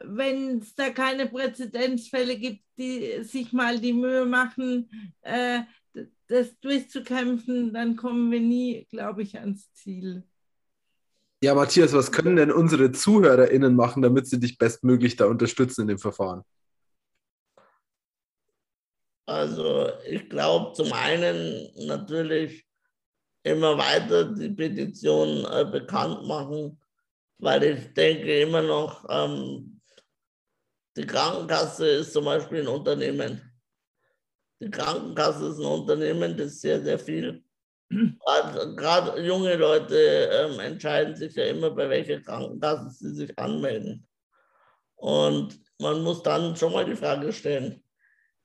wenn 0.05 0.59
es 0.59 0.75
da 0.75 0.89
keine 0.91 1.27
Präzedenzfälle 1.27 2.37
gibt, 2.37 2.63
die 2.77 3.23
sich 3.23 3.53
mal 3.53 3.79
die 3.79 3.93
Mühe 3.93 4.25
machen, 4.25 4.89
äh, 5.21 5.61
das 6.27 6.59
durchzukämpfen, 6.59 7.73
dann 7.73 7.95
kommen 7.95 8.31
wir 8.31 8.39
nie, 8.39 8.85
glaube 8.89 9.23
ich, 9.23 9.37
ans 9.39 9.71
Ziel. 9.73 10.23
Ja, 11.43 11.53
Matthias, 11.53 11.91
was 11.91 12.09
können 12.09 12.37
denn 12.37 12.53
unsere 12.53 12.93
ZuhörerInnen 12.93 13.75
machen, 13.75 14.01
damit 14.01 14.27
sie 14.27 14.39
dich 14.39 14.57
bestmöglich 14.57 15.17
da 15.17 15.25
unterstützen 15.25 15.81
in 15.81 15.87
dem 15.89 15.99
Verfahren? 15.99 16.41
Also 19.25 19.89
ich 20.09 20.29
glaube 20.29 20.71
zum 20.71 20.93
einen 20.93 21.69
natürlich 21.85 22.65
immer 23.43 23.77
weiter 23.77 24.23
die 24.33 24.51
Petition 24.51 25.43
äh, 25.43 25.65
bekannt 25.69 26.25
machen, 26.25 26.81
weil 27.39 27.61
ich 27.63 27.93
denke 27.93 28.39
immer 28.39 28.61
noch, 28.61 29.03
ähm, 29.09 29.81
die 30.95 31.05
Krankenkasse 31.05 31.85
ist 31.89 32.13
zum 32.13 32.23
Beispiel 32.23 32.61
ein 32.61 32.69
Unternehmen. 32.69 33.41
Die 34.61 34.71
Krankenkasse 34.71 35.49
ist 35.49 35.59
ein 35.59 35.65
Unternehmen, 35.65 36.37
das 36.37 36.61
sehr, 36.61 36.81
sehr 36.81 36.97
viel 36.97 37.42
Gerade 38.75 39.21
junge 39.21 39.55
Leute 39.55 39.95
ähm, 39.95 40.59
entscheiden 40.59 41.15
sich 41.15 41.35
ja 41.35 41.45
immer, 41.45 41.71
bei 41.71 41.89
welcher 41.89 42.21
Krankenkasse 42.21 42.89
sie 42.89 43.15
sich 43.15 43.39
anmelden. 43.39 44.07
Und 44.95 45.59
man 45.79 46.01
muss 46.01 46.23
dann 46.23 46.55
schon 46.55 46.73
mal 46.73 46.85
die 46.85 46.95
Frage 46.95 47.31
stellen, 47.33 47.83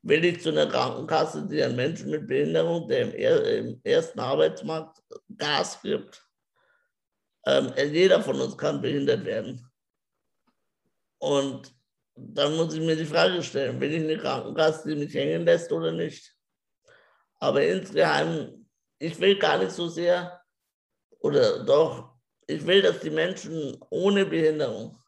will 0.02 0.24
ich 0.24 0.42
zu 0.42 0.50
einer 0.50 0.66
Krankenkasse, 0.66 1.46
die 1.46 1.62
einen 1.62 1.76
Menschen 1.76 2.10
mit 2.10 2.26
Behinderung, 2.26 2.88
der 2.88 3.02
im, 3.02 3.14
er 3.14 3.58
im 3.58 3.80
ersten 3.84 4.20
Arbeitsmarkt 4.20 5.02
Gas 5.36 5.80
gibt, 5.82 6.24
ähm, 7.46 7.72
jeder 7.92 8.22
von 8.22 8.40
uns 8.40 8.56
kann 8.56 8.80
behindert 8.80 9.24
werden. 9.24 9.64
Und 11.18 11.74
dann 12.14 12.56
muss 12.56 12.74
ich 12.74 12.80
mir 12.80 12.96
die 12.96 13.04
Frage 13.04 13.42
stellen, 13.42 13.80
will 13.80 13.92
ich 13.92 14.02
eine 14.02 14.18
Krankenkasse, 14.18 14.88
die 14.88 14.96
mich 14.96 15.14
hängen 15.14 15.44
lässt 15.44 15.70
oder 15.72 15.92
nicht? 15.92 16.34
Aber 17.40 17.62
insgeheim 17.62 18.57
ich 18.98 19.18
will 19.20 19.38
gar 19.38 19.58
nicht 19.58 19.72
so 19.72 19.88
sehr, 19.88 20.42
oder 21.20 21.64
doch, 21.64 22.16
ich 22.46 22.64
will, 22.66 22.82
dass 22.82 23.00
die 23.00 23.10
Menschen 23.10 23.76
ohne 23.90 24.24
Behinderung 24.24 24.98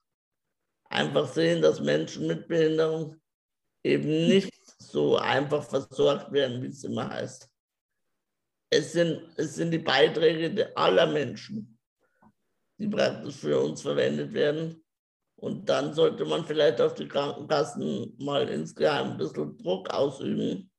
einfach 0.84 1.32
sehen, 1.32 1.62
dass 1.62 1.80
Menschen 1.80 2.26
mit 2.26 2.48
Behinderung 2.48 3.16
eben 3.82 4.28
nicht 4.28 4.52
so 4.78 5.16
einfach 5.16 5.62
versorgt 5.62 6.32
werden, 6.32 6.62
wie 6.62 6.68
es 6.68 6.84
immer 6.84 7.08
heißt. 7.08 7.48
Es 8.70 8.92
sind, 8.92 9.22
es 9.36 9.54
sind 9.54 9.70
die 9.70 9.78
Beiträge 9.78 10.76
aller 10.76 11.06
Menschen, 11.06 11.78
die 12.78 12.88
praktisch 12.88 13.36
für 13.36 13.60
uns 13.60 13.82
verwendet 13.82 14.32
werden. 14.32 14.84
Und 15.36 15.68
dann 15.68 15.94
sollte 15.94 16.24
man 16.24 16.44
vielleicht 16.44 16.80
auf 16.80 16.94
die 16.94 17.08
Krankenkassen 17.08 18.14
mal 18.18 18.48
insgeheim 18.48 19.12
ein 19.12 19.16
bisschen 19.16 19.56
Druck 19.56 19.88
ausüben, 19.90 20.69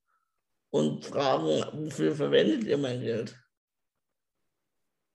und 0.72 1.06
fragen, 1.06 1.86
wofür 1.86 2.16
verwendet 2.16 2.64
ihr 2.64 2.78
mein 2.78 3.02
Geld? 3.02 3.38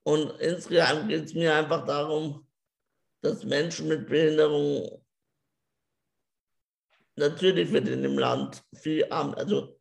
Und 0.03 0.39
insgesamt 0.39 1.09
geht 1.09 1.25
es 1.25 1.33
mir 1.33 1.53
einfach 1.53 1.85
darum, 1.85 2.47
dass 3.21 3.43
Menschen 3.43 3.89
mit 3.89 4.07
Behinderung 4.07 5.03
natürlich 7.15 7.71
wird 7.71 7.87
in 7.89 8.03
dem 8.03 8.17
Land 8.17 8.63
viel 8.75 9.05
arm. 9.11 9.33
Also 9.33 9.77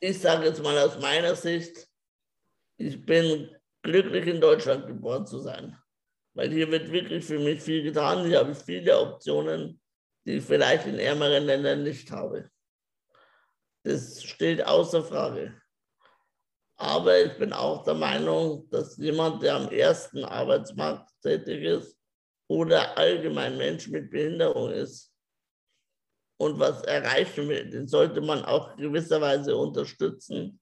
ich 0.00 0.18
sage 0.18 0.46
jetzt 0.46 0.62
mal 0.62 0.78
aus 0.78 0.98
meiner 1.00 1.34
Sicht, 1.34 1.88
ich 2.78 3.04
bin 3.04 3.54
glücklich 3.82 4.26
in 4.26 4.40
Deutschland 4.40 4.86
geboren 4.86 5.26
zu 5.26 5.40
sein, 5.40 5.76
weil 6.34 6.50
hier 6.50 6.70
wird 6.70 6.90
wirklich 6.90 7.24
für 7.24 7.38
mich 7.38 7.60
viel 7.60 7.82
getan. 7.82 8.24
Hier 8.24 8.38
habe 8.38 8.52
ich 8.52 8.58
viele 8.58 8.98
Optionen, 8.98 9.80
die 10.24 10.34
ich 10.34 10.44
vielleicht 10.44 10.86
in 10.86 10.98
ärmeren 10.98 11.44
Ländern 11.44 11.82
nicht 11.82 12.10
habe. 12.10 12.50
Das 13.84 14.22
steht 14.22 14.64
außer 14.64 15.02
Frage. 15.02 15.60
Aber 16.76 17.20
ich 17.20 17.36
bin 17.38 17.52
auch 17.52 17.82
der 17.84 17.94
Meinung, 17.94 18.68
dass 18.70 18.96
jemand, 18.98 19.42
der 19.42 19.56
am 19.56 19.68
ersten 19.68 20.24
Arbeitsmarkt 20.24 21.10
tätig 21.22 21.62
ist 21.62 21.98
oder 22.48 22.96
allgemein 22.96 23.56
Mensch 23.56 23.88
mit 23.88 24.10
Behinderung 24.10 24.70
ist 24.70 25.12
und 26.38 26.58
was 26.58 26.82
erreichen 26.82 27.48
will, 27.48 27.68
den 27.68 27.88
sollte 27.88 28.20
man 28.20 28.44
auch 28.44 28.76
gewisserweise 28.76 29.56
unterstützen 29.56 30.60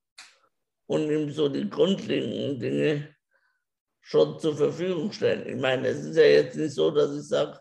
und 0.86 1.10
ihm 1.10 1.30
so 1.30 1.50
die 1.50 1.68
grundlegenden 1.68 2.58
Dinge 2.58 3.14
schon 4.00 4.38
zur 4.38 4.56
Verfügung 4.56 5.12
stellen. 5.12 5.46
Ich 5.46 5.60
meine, 5.60 5.88
es 5.88 6.04
ist 6.04 6.16
ja 6.16 6.24
jetzt 6.24 6.56
nicht 6.56 6.74
so, 6.74 6.90
dass 6.90 7.14
ich 7.14 7.28
sage, 7.28 7.60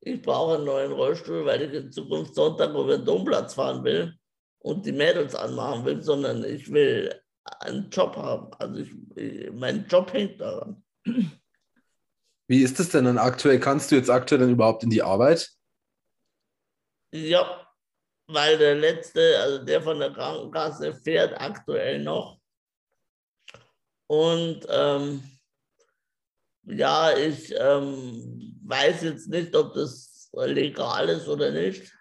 ich 0.00 0.22
brauche 0.22 0.54
einen 0.56 0.64
neuen 0.64 0.92
Rollstuhl, 0.92 1.44
weil 1.44 1.62
ich 1.62 1.72
in 1.74 1.92
Zukunft 1.92 2.34
Sonntag 2.34 2.70
über 2.70 2.96
den 2.96 3.04
Domplatz 3.04 3.54
fahren 3.54 3.84
will 3.84 4.16
und 4.62 4.86
die 4.86 4.92
Mädels 4.92 5.34
anmachen 5.34 5.84
will, 5.84 6.02
sondern 6.02 6.44
ich 6.44 6.72
will 6.72 7.20
einen 7.60 7.90
Job 7.90 8.16
haben. 8.16 8.52
Also 8.58 8.84
ich, 9.16 9.52
mein 9.52 9.86
Job 9.86 10.12
hängt 10.12 10.40
daran. 10.40 10.82
Wie 12.46 12.62
ist 12.62 12.78
es 12.80 12.90
denn 12.90 13.04
dann 13.04 13.18
aktuell? 13.18 13.58
Kannst 13.58 13.90
du 13.90 13.96
jetzt 13.96 14.10
aktuell 14.10 14.40
dann 14.40 14.52
überhaupt 14.52 14.84
in 14.84 14.90
die 14.90 15.02
Arbeit? 15.02 15.50
Ja, 17.12 17.66
weil 18.28 18.56
der 18.58 18.76
letzte, 18.76 19.38
also 19.40 19.64
der 19.64 19.82
von 19.82 19.98
der 19.98 20.12
Krankenkasse, 20.12 20.94
fährt 20.94 21.38
aktuell 21.40 22.02
noch. 22.02 22.40
Und 24.06 24.66
ähm, 24.68 25.22
ja, 26.64 27.16
ich 27.16 27.52
ähm, 27.58 28.60
weiß 28.64 29.02
jetzt 29.02 29.28
nicht, 29.28 29.54
ob 29.56 29.74
das 29.74 30.30
legal 30.32 31.08
ist 31.08 31.26
oder 31.28 31.50
nicht. 31.50 31.92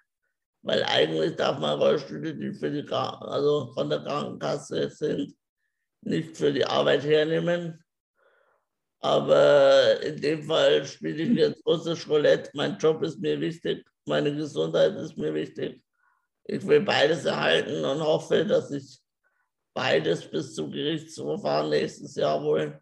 Weil 0.64 0.84
eigentlich 0.84 1.36
darf 1.36 1.60
man 1.60 1.80
Rollstühle, 1.80 2.36
die 2.36 2.54
für 2.54 2.70
die, 2.70 2.88
also 2.90 3.72
von 3.74 3.90
der 3.90 4.00
Krankenkasse 4.00 4.90
sind, 4.90 5.36
nicht 6.02 6.38
für 6.38 6.52
die 6.52 6.66
Arbeit 6.66 7.04
hernehmen. 7.04 7.84
Aber 9.00 10.00
in 10.02 10.22
dem 10.22 10.44
Fall 10.44 10.86
spiele 10.86 11.24
ich 11.24 11.38
jetzt 11.38 11.66
russisch 11.66 12.08
Roulette. 12.08 12.52
Mein 12.54 12.78
Job 12.78 13.02
ist 13.02 13.20
mir 13.20 13.40
wichtig, 13.40 13.84
meine 14.06 14.36
Gesundheit 14.36 14.96
ist 14.96 15.18
mir 15.18 15.34
wichtig. 15.34 15.82
Ich 16.44 16.66
will 16.68 16.82
beides 16.82 17.26
erhalten 17.26 17.84
und 17.84 18.02
hoffe, 18.02 18.46
dass 18.46 18.72
ich 18.72 19.00
beides 19.74 20.30
bis 20.30 20.54
zum 20.54 20.72
Gerichtsverfahren 20.72 21.70
nächstes 21.70 22.16
Jahr 22.16 22.44
wohl 22.44 22.80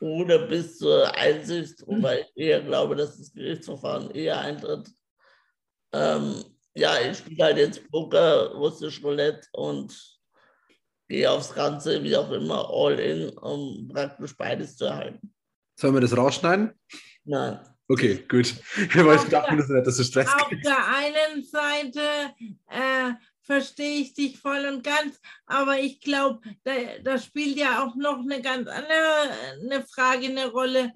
oder 0.00 0.46
bis 0.46 0.78
zur 0.78 1.12
Einsicht, 1.14 1.86
wobei 1.86 2.20
ich 2.20 2.36
eher 2.36 2.62
glaube, 2.62 2.96
dass 2.96 3.18
das 3.18 3.32
Gerichtsverfahren 3.32 4.10
eher 4.12 4.40
eintritt. 4.40 4.88
Ähm, 5.92 6.44
ja, 6.78 7.00
ich 7.00 7.18
spiele 7.18 7.44
halt 7.44 7.58
jetzt 7.58 7.90
Poker, 7.90 8.52
russisch 8.52 9.02
Roulette 9.02 9.46
und 9.52 9.94
gehe 11.08 11.30
aufs 11.30 11.54
Ganze, 11.54 12.02
wie 12.02 12.16
auch 12.16 12.30
immer, 12.30 12.68
all 12.70 12.98
in, 12.98 13.30
um 13.38 13.88
praktisch 13.88 14.36
beides 14.36 14.76
zu 14.76 14.86
erhalten. 14.86 15.34
Sollen 15.78 15.94
wir 15.94 16.00
das 16.00 16.16
rausschneiden? 16.16 16.72
Nein. 17.24 17.60
Okay, 17.88 18.24
gut. 18.28 18.54
Weil 18.94 19.16
ich 19.16 19.22
dachte, 19.24 19.56
das 19.56 19.68
nicht, 19.68 19.86
dass 19.86 19.96
du 19.96 20.04
Stress 20.04 20.28
Auf 20.34 20.50
der 20.62 20.86
einen 20.94 21.42
Seite 21.42 22.00
äh, 22.68 23.12
verstehe 23.40 24.02
ich 24.02 24.12
dich 24.12 24.38
voll 24.38 24.66
und 24.66 24.84
ganz, 24.84 25.18
aber 25.46 25.78
ich 25.78 26.00
glaube, 26.00 26.40
da, 26.64 26.72
da, 27.02 27.18
spielt 27.18 27.56
ja 27.56 27.82
auch 27.82 27.94
noch 27.94 28.18
eine 28.18 28.42
ganz 28.42 28.68
andere 28.68 29.30
eine 29.62 29.82
Frage 29.86 30.26
eine 30.26 30.48
Rolle. 30.48 30.92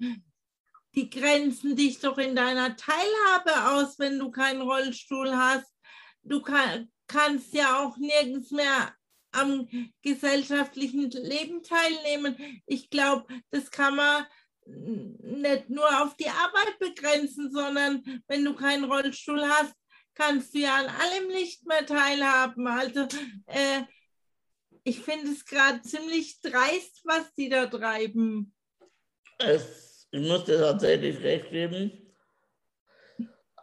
Die 0.93 1.09
grenzen 1.09 1.75
dich 1.75 1.99
doch 1.99 2.19
in 2.19 2.35
deiner 2.35 2.75
Teilhabe 2.75 3.71
aus, 3.71 3.97
wenn 3.97 4.19
du 4.19 4.29
keinen 4.29 4.61
Rollstuhl 4.61 5.35
hast. 5.35 5.72
Du 6.23 6.41
kann, 6.41 6.89
kannst 7.07 7.53
ja 7.53 7.79
auch 7.79 7.97
nirgends 7.97 8.51
mehr 8.51 8.93
am 9.31 9.67
gesellschaftlichen 10.01 11.09
Leben 11.09 11.63
teilnehmen. 11.63 12.61
Ich 12.65 12.89
glaube, 12.89 13.25
das 13.51 13.69
kann 13.71 13.95
man 13.95 14.25
nicht 14.65 15.69
nur 15.69 16.01
auf 16.01 16.15
die 16.15 16.29
Arbeit 16.29 16.79
begrenzen, 16.79 17.51
sondern 17.51 18.03
wenn 18.27 18.45
du 18.45 18.55
keinen 18.55 18.85
Rollstuhl 18.85 19.43
hast, 19.43 19.73
kannst 20.13 20.53
du 20.53 20.59
ja 20.59 20.75
an 20.75 20.87
allem 20.87 21.27
nicht 21.29 21.65
mehr 21.65 21.85
teilhaben. 21.85 22.67
Also 22.67 23.07
äh, 23.47 23.81
ich 24.83 24.99
finde 24.99 25.31
es 25.31 25.45
gerade 25.45 25.81
ziemlich 25.81 26.39
dreist, 26.41 27.01
was 27.03 27.33
die 27.33 27.49
da 27.49 27.65
treiben. 27.65 28.53
Es, 29.39 30.07
ich 30.11 30.21
muss 30.21 30.45
dir 30.45 30.59
tatsächlich 30.59 31.19
recht 31.21 31.49
geben. 31.49 32.02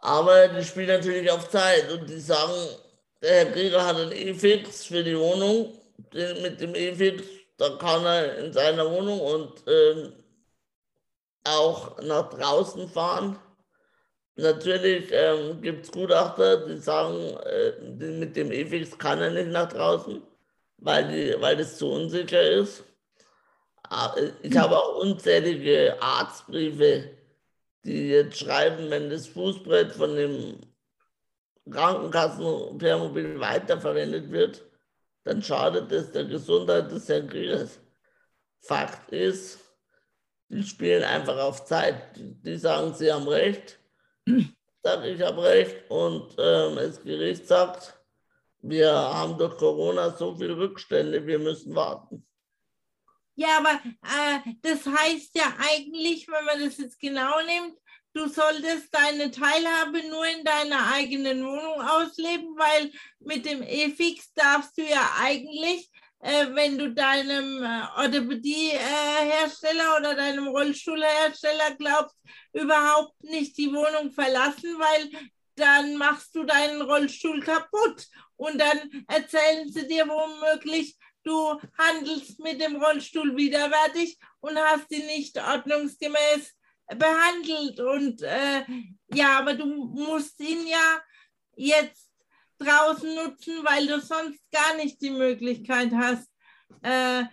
Aber 0.01 0.47
die 0.47 0.63
spielen 0.63 0.87
natürlich 0.87 1.29
auf 1.31 1.49
Zeit 1.49 1.91
und 1.91 2.09
die 2.09 2.19
sagen, 2.19 2.53
der 3.21 3.45
Herr 3.45 3.51
Krieger 3.51 3.85
hat 3.85 3.95
einen 3.97 4.11
E-Fix 4.11 4.85
für 4.85 5.03
die 5.03 5.17
Wohnung. 5.17 5.77
Mit 6.13 6.59
dem 6.59 6.73
E-Fix, 6.75 7.23
da 7.57 7.69
kann 7.77 8.03
er 8.05 8.37
in 8.39 8.51
seiner 8.51 8.89
Wohnung 8.89 9.19
und 9.21 9.63
ähm, 9.67 10.13
auch 11.43 12.01
nach 12.01 12.29
draußen 12.29 12.89
fahren. 12.89 13.37
Natürlich 14.35 15.09
ähm, 15.11 15.61
gibt 15.61 15.85
es 15.85 15.91
Gutachter, 15.91 16.65
die 16.65 16.77
sagen, 16.77 17.37
äh, 17.45 17.71
mit 17.81 18.35
dem 18.35 18.51
E-Fix 18.51 18.97
kann 18.97 19.21
er 19.21 19.29
nicht 19.29 19.49
nach 19.49 19.69
draußen, 19.69 20.21
weil, 20.77 21.07
die, 21.09 21.39
weil 21.39 21.57
das 21.57 21.77
zu 21.77 21.91
unsicher 21.91 22.41
ist. 22.41 22.83
Ah, 23.89 24.15
ich 24.41 24.57
habe 24.57 24.77
auch 24.77 24.95
unzählige 25.01 26.01
Arztbriefe, 26.01 27.11
die 27.83 28.09
jetzt 28.09 28.39
schreiben, 28.39 28.89
wenn 28.89 29.09
das 29.09 29.27
Fußbrett 29.27 29.91
von 29.93 30.15
dem 30.15 30.59
Krankenkassenpermobil 31.69 33.39
weiterverwendet 33.39 34.31
wird, 34.31 34.63
dann 35.23 35.41
schadet 35.41 35.91
es 35.91 36.11
der 36.11 36.25
Gesundheit 36.25 36.91
des 36.91 37.07
Herrn 37.07 37.27
Kriegers. 37.27 37.79
Fakt 38.61 39.11
ist, 39.11 39.59
die 40.49 40.63
spielen 40.63 41.03
einfach 41.03 41.37
auf 41.37 41.65
Zeit. 41.65 42.11
Die 42.15 42.57
sagen, 42.57 42.93
sie 42.93 43.11
haben 43.11 43.27
recht. 43.27 43.79
Sag, 44.83 45.05
ich 45.05 45.21
habe 45.21 45.43
recht. 45.43 45.89
Und 45.89 46.35
ähm, 46.37 46.75
das 46.75 47.01
Gericht 47.03 47.47
sagt, 47.47 47.93
wir 48.61 48.91
haben 48.91 49.37
durch 49.37 49.57
Corona 49.57 50.11
so 50.11 50.35
viele 50.35 50.57
Rückstände, 50.57 51.25
wir 51.25 51.39
müssen 51.39 51.75
warten. 51.75 52.25
Ja, 53.41 53.57
aber 53.57 53.73
äh, 53.73 54.39
das 54.61 54.85
heißt 54.85 55.35
ja 55.35 55.51
eigentlich, 55.57 56.27
wenn 56.27 56.45
man 56.45 56.59
das 56.59 56.77
jetzt 56.77 56.99
genau 56.99 57.41
nimmt, 57.41 57.75
du 58.13 58.27
solltest 58.27 58.93
deine 58.93 59.31
Teilhabe 59.31 60.07
nur 60.09 60.27
in 60.27 60.43
deiner 60.43 60.93
eigenen 60.93 61.43
Wohnung 61.43 61.81
ausleben, 61.81 62.55
weil 62.55 62.91
mit 63.19 63.47
dem 63.47 63.63
E-Fix 63.63 64.31
darfst 64.35 64.77
du 64.77 64.83
ja 64.83 65.15
eigentlich 65.19 65.89
äh, 66.19 66.53
wenn 66.53 66.77
du 66.77 66.93
deinem 66.93 67.63
äh, 67.63 67.81
Orthopädie-Hersteller 67.97 69.97
oder 69.97 70.13
deinem 70.13 70.49
Rollstuhlhersteller 70.49 71.71
glaubst, 71.79 72.15
überhaupt 72.53 73.23
nicht 73.23 73.57
die 73.57 73.73
Wohnung 73.73 74.11
verlassen, 74.11 74.77
weil 74.77 75.09
dann 75.55 75.97
machst 75.97 76.35
du 76.35 76.43
deinen 76.43 76.83
Rollstuhl 76.83 77.41
kaputt. 77.41 78.05
Und 78.35 78.61
dann 78.61 79.03
erzählen 79.07 79.67
sie 79.67 79.87
dir 79.87 80.07
womöglich, 80.07 80.95
du 81.23 81.59
handelst 81.77 82.39
mit 82.39 82.61
dem 82.61 82.81
Rollstuhl 82.81 83.35
widerwärtig 83.35 84.17
und 84.39 84.57
hast 84.57 84.91
ihn 84.91 85.05
nicht 85.05 85.37
ordnungsgemäß 85.37 86.53
behandelt. 86.97 87.79
Und 87.79 88.21
äh, 88.21 88.63
ja, 89.13 89.39
aber 89.39 89.53
du 89.53 89.65
musst 89.65 90.39
ihn 90.39 90.67
ja 90.67 91.01
jetzt 91.55 92.09
draußen 92.57 93.15
nutzen, 93.15 93.63
weil 93.63 93.87
du 93.87 93.99
sonst 93.99 94.39
gar 94.51 94.75
nicht 94.77 95.01
die 95.01 95.09
Möglichkeit 95.09 95.91
hast, 95.93 96.29
äh, 96.83 97.23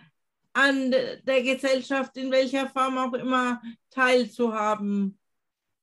an 0.53 0.91
der 0.91 1.43
Gesellschaft 1.43 2.17
in 2.17 2.31
welcher 2.31 2.67
Form 2.67 2.97
auch 2.97 3.13
immer 3.13 3.61
teilzuhaben. 3.91 5.17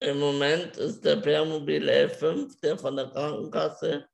Im 0.01 0.19
Moment 0.19 0.77
ist 0.77 1.05
der 1.05 1.17
Permobil 1.17 1.89
L5, 1.89 2.61
der 2.61 2.77
von 2.77 2.97
der 2.97 3.07
Krankenkasse, 3.07 4.07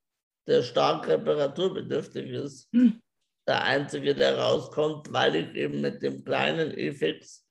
der 0.46 0.62
stark 0.62 1.08
reparaturbedürftig 1.08 2.30
ist, 2.30 2.68
hm. 2.72 3.00
Der 3.46 3.62
einzige, 3.64 4.14
der 4.14 4.38
rauskommt, 4.38 5.12
weil 5.12 5.34
ich 5.34 5.54
eben 5.54 5.80
mit 5.80 6.02
dem 6.02 6.24
kleinen 6.24 6.76
E-Fix 6.76 7.44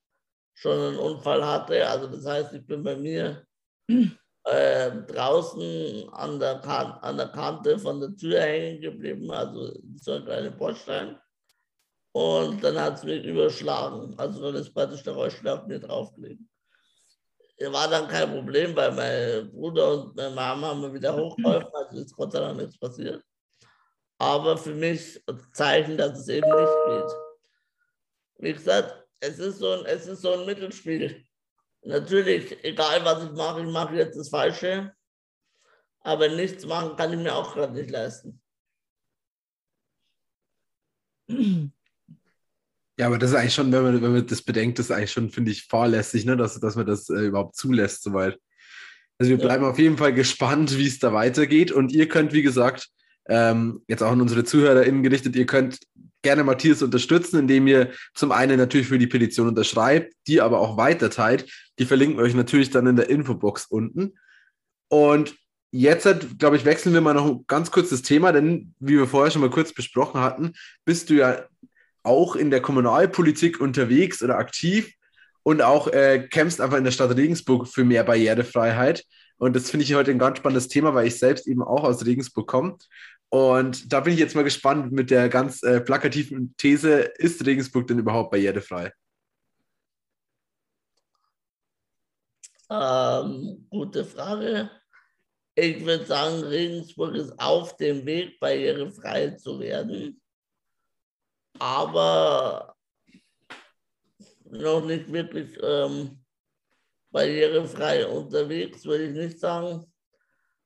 schon 0.54 0.80
einen 0.80 0.98
Unfall 0.98 1.46
hatte. 1.46 1.88
Also 1.88 2.08
das 2.08 2.26
heißt, 2.26 2.54
ich 2.54 2.66
bin 2.66 2.84
bei 2.84 2.96
mir 2.96 3.46
äh, 4.46 4.92
draußen 5.08 6.10
an 6.14 6.40
der, 6.40 6.64
an 7.04 7.18
der 7.18 7.28
Kante 7.28 7.78
von 7.78 8.00
der 8.00 8.16
Tür 8.16 8.42
hängen 8.42 8.82
geblieben, 8.82 9.30
also 9.32 9.74
so 9.96 10.14
ein 10.14 10.26
kleiner 10.26 10.52
Bordstein. 10.52 11.20
Und 12.14 12.64
dann 12.64 12.80
hat 12.80 12.96
es 12.96 13.04
mich 13.04 13.24
überschlagen. 13.24 14.14
Also 14.18 14.42
dann 14.42 14.56
ist 14.56 14.74
praktisch 14.74 15.04
der 15.04 15.14
Rollstuhl 15.14 15.50
auf 15.50 15.66
mir 15.68 15.80
draufgelegt. 15.80 16.42
War 17.70 17.88
dann 17.88 18.08
kein 18.08 18.30
Problem, 18.32 18.76
weil 18.76 18.92
mein 18.92 19.52
Bruder 19.52 19.94
und 19.94 20.16
meine 20.16 20.34
Mama 20.34 20.68
haben 20.68 20.82
mir 20.82 20.94
wieder 20.94 21.16
hochgeholfen, 21.16 21.70
also 21.72 21.98
ist 21.98 22.16
Gott 22.16 22.32
sei 22.32 22.40
Dank 22.40 22.58
nichts 22.58 22.80
passiert. 22.80 23.24
Aber 24.22 24.56
für 24.56 24.76
mich 24.76 25.20
ein 25.28 25.40
Zeichen, 25.52 25.98
dass 25.98 26.20
es 26.20 26.28
eben 26.28 26.48
nicht 26.48 26.74
geht. 26.88 27.12
Wie 28.38 28.54
gesagt, 28.54 29.08
es 29.20 29.40
ist 29.40 29.58
so 29.58 29.72
ein, 29.72 29.86
es 29.86 30.06
ist 30.06 30.22
so 30.22 30.34
ein 30.34 30.46
Mittelspiel 30.46 31.26
natürlich, 31.84 32.64
egal 32.64 33.04
was 33.04 33.24
ich 33.24 33.32
mache, 33.32 33.62
ich 33.62 33.72
mache 33.72 33.96
jetzt 33.96 34.16
das 34.16 34.30
Falsche. 34.30 34.94
Aber 36.02 36.28
nichts 36.30 36.64
machen 36.68 36.96
kann 36.96 37.12
ich 37.14 37.18
mir 37.18 37.34
auch 37.34 37.52
gerade 37.56 37.74
nicht 37.74 37.90
leisten. 37.90 38.40
Ja, 41.28 43.08
aber 43.08 43.18
das 43.18 43.32
ist 43.32 43.36
eigentlich 43.36 43.56
schon, 43.56 43.72
wenn 43.72 43.82
man, 43.82 44.02
wenn 44.04 44.12
man 44.12 44.28
das 44.28 44.44
bedenkt, 44.44 44.78
das 44.78 44.88
ist 44.88 44.92
eigentlich 44.92 45.12
schon, 45.12 45.32
finde 45.32 45.50
ich, 45.50 45.66
fahrlässig, 45.66 46.26
ne? 46.26 46.38
dass, 46.38 46.60
dass 46.60 46.76
man 46.76 46.86
das 46.86 47.10
äh, 47.10 47.22
überhaupt 47.22 47.56
zulässt, 47.56 48.04
soweit. 48.04 48.40
Also 49.18 49.32
wir 49.32 49.40
bleiben 49.40 49.64
ja. 49.64 49.72
auf 49.72 49.80
jeden 49.80 49.98
Fall 49.98 50.14
gespannt, 50.14 50.78
wie 50.78 50.86
es 50.86 51.00
da 51.00 51.12
weitergeht. 51.12 51.72
Und 51.72 51.92
ihr 51.92 52.08
könnt, 52.08 52.34
wie 52.34 52.44
gesagt, 52.44 52.92
ähm, 53.32 53.82
jetzt 53.88 54.04
auch 54.04 54.12
an 54.12 54.20
unsere 54.20 54.44
ZuhörerInnen 54.44 55.04
gerichtet, 55.04 55.38
ihr 55.38 55.46
könnt 55.46 55.80
gerne 56.22 56.44
Matthias 56.44 56.84
unterstützen, 56.84 57.40
indem 57.40 57.66
ihr 57.66 57.92
zum 58.14 58.34
einen 58.34 58.58
natürlich 58.58 58.88
für 58.88 59.00
die 59.00 59.08
Petition 59.08 59.48
unterschreibt, 59.48 60.14
die 60.28 60.42
aber 60.42 60.60
auch 60.60 60.76
weiterteilt. 60.76 61.50
Die 61.80 61.86
verlinken 61.86 62.18
wir 62.18 62.26
euch 62.26 62.36
natürlich 62.36 62.72
dann 62.72 62.88
in 62.88 62.98
der 62.98 63.10
Infobox 63.10 63.68
unten. 63.68 64.20
Und 64.90 65.34
jetzt, 65.72 66.08
glaube 66.38 66.58
ich, 66.58 66.66
wechseln 66.66 66.94
wir 66.94 67.00
mal 67.00 67.14
noch 67.14 67.48
ganz 67.48 67.72
kurz 67.72 67.90
das 67.90 68.02
Thema, 68.02 68.34
denn 68.34 68.76
wie 68.80 68.98
wir 68.98 69.08
vorher 69.08 69.32
schon 69.32 69.42
mal 69.42 69.50
kurz 69.50 69.74
besprochen 69.74 70.20
hatten, 70.20 70.52
bist 70.84 71.10
du 71.10 71.14
ja 71.14 71.46
auch 72.04 72.36
in 72.36 72.52
der 72.52 72.62
Kommunalpolitik 72.62 73.62
unterwegs 73.62 74.22
oder 74.22 74.38
aktiv 74.38 74.94
und 75.44 75.62
auch 75.62 75.88
äh, 75.88 76.28
kämpfst 76.30 76.60
einfach 76.60 76.78
in 76.78 76.84
der 76.84 76.92
Stadt 76.92 77.16
Regensburg 77.16 77.70
für 77.70 77.86
mehr 77.86 78.04
Barrierefreiheit. 78.04 79.06
Und 79.38 79.56
das 79.56 79.72
finde 79.72 79.86
ich 79.86 79.96
heute 79.96 80.12
ein 80.12 80.20
ganz 80.20 80.38
spannendes 80.38 80.68
Thema, 80.68 80.94
weil 80.94 81.08
ich 81.08 81.18
selbst 81.18 81.48
eben 81.48 81.64
auch 81.64 81.84
aus 81.84 82.06
Regensburg 82.06 82.48
komme. 82.48 82.78
Und 83.34 83.94
da 83.94 84.02
bin 84.02 84.14
ich 84.14 84.20
jetzt 84.20 84.36
mal 84.36 84.44
gespannt 84.44 84.92
mit 84.92 85.10
der 85.10 85.30
ganz 85.30 85.64
äh, 85.64 85.80
plakativen 85.80 86.54
These, 86.58 87.14
ist 87.18 87.46
Regensburg 87.46 87.88
denn 87.88 88.00
überhaupt 88.00 88.30
barrierefrei? 88.32 88.92
Ähm, 92.70 93.66
gute 93.70 94.04
Frage. 94.04 94.70
ich 95.56 95.86
würde 95.86 96.06
sagen, 96.06 96.44
Regensburg 96.44 97.16
ist 97.16 97.32
auf 97.40 97.78
dem 97.78 98.06
Weg, 98.06 98.38
barrierefrei 98.40 99.32
zu 99.32 99.58
werden, 99.62 100.22
aber 101.58 102.76
noch 104.44 104.84
nicht 104.84 105.10
wirklich 105.10 105.58
ähm, 105.64 106.22
barrierefrei 107.12 108.06
unterwegs, 108.08 108.84
würde 108.86 109.06
ich 109.06 109.14
nicht 109.14 109.40
sagen, 109.40 109.86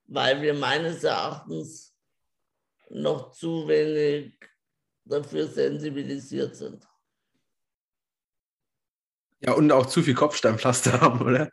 weil 0.08 0.42
wir 0.42 0.56
meines 0.56 1.04
Erachtens 1.04 1.95
noch 2.90 3.32
zu 3.32 3.68
wenig 3.68 4.38
dafür 5.06 5.48
sensibilisiert 5.48 6.56
sind. 6.56 6.88
Ja, 9.42 9.54
und 9.54 9.72
auch 9.72 9.86
zu 9.86 10.02
viel 10.02 10.16
Kopfsteinpflaster 10.16 11.02
haben, 11.02 11.22
oder? 11.22 11.52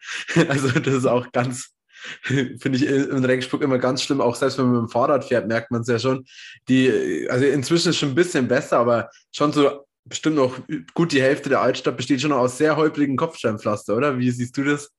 Also 0.48 0.68
das 0.68 0.94
ist 0.94 1.06
auch 1.06 1.30
ganz, 1.32 1.74
finde 2.22 2.76
ich 2.76 2.86
in 2.86 3.24
Regensburg 3.24 3.62
immer 3.62 3.78
ganz 3.78 4.02
schlimm. 4.02 4.20
Auch 4.20 4.34
selbst 4.34 4.58
wenn 4.58 4.66
man 4.66 4.82
mit 4.82 4.90
dem 4.90 4.92
Fahrrad 4.92 5.24
fährt, 5.24 5.46
merkt 5.46 5.70
man 5.70 5.82
es 5.82 5.88
ja 5.88 5.98
schon. 5.98 6.24
Die, 6.68 7.26
also 7.28 7.44
inzwischen 7.44 7.90
ist 7.90 7.94
es 7.94 7.98
schon 7.98 8.10
ein 8.10 8.14
bisschen 8.14 8.48
besser, 8.48 8.78
aber 8.78 9.10
schon 9.30 9.52
so 9.52 9.86
bestimmt 10.04 10.36
noch 10.36 10.58
gut 10.94 11.12
die 11.12 11.22
Hälfte 11.22 11.48
der 11.48 11.60
Altstadt 11.60 11.96
besteht 11.96 12.20
schon 12.20 12.32
aus 12.32 12.58
sehr 12.58 12.76
holprigen 12.76 13.16
Kopfsteinpflaster, 13.16 13.96
oder? 13.96 14.18
Wie 14.18 14.30
siehst 14.30 14.56
du 14.56 14.64
das? 14.64 14.90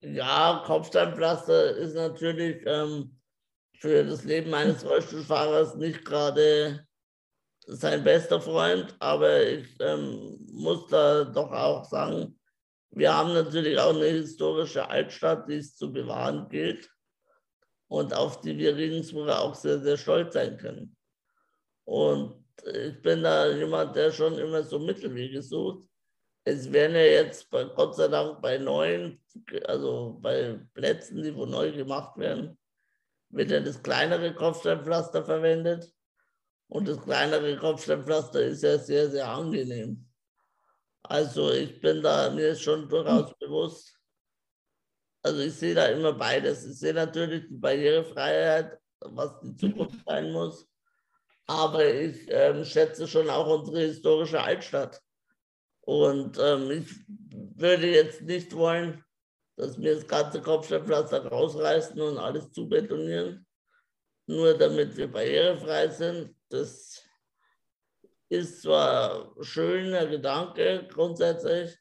Ja, 0.00 0.62
Kopfsteinpflaster 0.66 1.76
ist 1.76 1.94
natürlich 1.94 2.62
ähm, 2.66 3.18
für 3.78 4.04
das 4.04 4.24
Leben 4.24 4.54
eines 4.54 4.84
Rollstuhlfahrers 4.84 5.76
nicht 5.76 6.04
gerade 6.04 6.86
sein 7.66 8.04
bester 8.04 8.40
Freund, 8.40 8.94
aber 8.98 9.42
ich 9.42 9.66
ähm, 9.80 10.38
muss 10.52 10.86
da 10.88 11.24
doch 11.24 11.50
auch 11.50 11.84
sagen, 11.84 12.38
wir 12.90 13.14
haben 13.14 13.32
natürlich 13.32 13.78
auch 13.78 13.94
eine 13.94 14.06
historische 14.06 14.88
Altstadt, 14.88 15.48
die 15.48 15.56
es 15.56 15.76
zu 15.76 15.92
bewahren 15.92 16.48
gilt 16.48 16.88
und 17.88 18.14
auf 18.14 18.40
die 18.40 18.56
wir 18.56 18.76
Regensburger 18.76 19.40
auch 19.40 19.54
sehr, 19.54 19.80
sehr 19.80 19.96
stolz 19.96 20.34
sein 20.34 20.56
können. 20.58 20.96
Und 21.84 22.44
ich 22.72 23.00
bin 23.02 23.22
da 23.22 23.50
jemand, 23.50 23.96
der 23.96 24.12
schon 24.12 24.38
immer 24.38 24.62
so 24.62 24.78
Mittelwege 24.78 25.42
sucht. 25.42 25.88
Es 26.44 26.70
werden 26.70 26.94
ja 26.94 27.02
jetzt 27.02 27.50
bei, 27.50 27.64
Gott 27.64 27.96
sei 27.96 28.08
Dank 28.08 28.40
bei 28.40 28.58
neuen, 28.58 29.20
also 29.66 30.18
bei 30.20 30.60
Plätzen, 30.74 31.22
die 31.22 31.34
wo 31.34 31.46
neu 31.46 31.72
gemacht 31.72 32.16
werden, 32.18 32.56
wird 33.34 33.50
ja 33.50 33.60
das 33.60 33.82
kleinere 33.82 34.34
Kopfsteinpflaster 34.34 35.24
verwendet. 35.24 35.92
Und 36.68 36.88
das 36.88 37.00
kleinere 37.02 37.56
Kopfsteinpflaster 37.56 38.40
ist 38.40 38.62
ja 38.62 38.78
sehr, 38.78 39.10
sehr 39.10 39.28
angenehm. 39.28 40.08
Also 41.02 41.52
ich 41.52 41.80
bin 41.80 42.02
da, 42.02 42.30
mir 42.30 42.48
ist 42.48 42.62
schon 42.62 42.88
durchaus 42.88 43.30
mhm. 43.30 43.34
bewusst, 43.38 43.94
also 45.22 45.40
ich 45.40 45.54
sehe 45.54 45.74
da 45.74 45.86
immer 45.86 46.12
beides. 46.12 46.64
Ich 46.66 46.78
sehe 46.78 46.94
natürlich 46.94 47.48
die 47.48 47.56
Barrierefreiheit, 47.56 48.78
was 49.00 49.40
die 49.40 49.56
Zukunft 49.56 50.04
sein 50.06 50.32
muss. 50.32 50.68
Aber 51.46 51.84
ich 51.84 52.26
ähm, 52.28 52.64
schätze 52.64 53.06
schon 53.06 53.30
auch 53.30 53.60
unsere 53.60 53.80
historische 53.80 54.42
Altstadt. 54.42 55.00
Und 55.80 56.38
ähm, 56.38 56.70
ich 56.70 56.88
würde 57.56 57.88
jetzt 57.90 58.22
nicht 58.22 58.54
wollen, 58.54 59.03
dass 59.56 59.80
wir 59.80 59.94
das 59.94 60.06
ganze 60.06 60.40
Kopfsteinpflaster 60.40 61.26
rausreißen 61.26 62.00
und 62.00 62.18
alles 62.18 62.50
zubetonieren, 62.52 63.46
nur 64.26 64.56
damit 64.56 64.96
wir 64.96 65.10
barrierefrei 65.10 65.88
sind. 65.88 66.34
Das 66.48 67.02
ist 68.28 68.62
zwar 68.62 69.36
ein 69.36 69.44
schöner 69.44 70.06
Gedanke 70.06 70.88
grundsätzlich, 70.90 71.76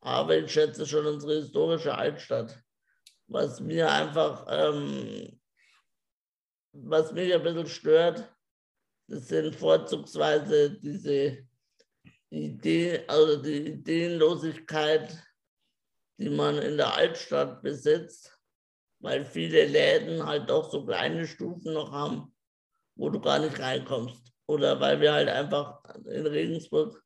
aber 0.00 0.38
ich 0.38 0.52
schätze 0.52 0.86
schon 0.86 1.06
unsere 1.06 1.34
historische 1.36 1.94
Altstadt. 1.94 2.58
Was 3.26 3.60
mir 3.60 3.90
einfach, 3.90 4.46
ähm, 4.48 5.40
was 6.72 7.12
mich 7.12 7.32
ein 7.34 7.42
bisschen 7.42 7.66
stört, 7.66 8.30
das 9.08 9.28
sind 9.28 9.54
vorzugsweise 9.54 10.78
diese 10.80 11.46
Idee, 12.30 13.04
also 13.06 13.40
die 13.42 13.72
Ideenlosigkeit, 13.72 15.14
die 16.18 16.30
man 16.30 16.58
in 16.58 16.76
der 16.76 16.94
Altstadt 16.94 17.62
besitzt, 17.62 18.38
weil 19.00 19.24
viele 19.24 19.66
Läden 19.66 20.24
halt 20.24 20.48
doch 20.48 20.70
so 20.70 20.84
kleine 20.84 21.26
Stufen 21.26 21.74
noch 21.74 21.92
haben, 21.92 22.34
wo 22.96 23.10
du 23.10 23.20
gar 23.20 23.38
nicht 23.38 23.58
reinkommst. 23.58 24.32
Oder 24.46 24.78
weil 24.80 25.00
wir 25.00 25.12
halt 25.12 25.28
einfach 25.28 25.82
in 26.06 26.26
Regensburg 26.26 27.02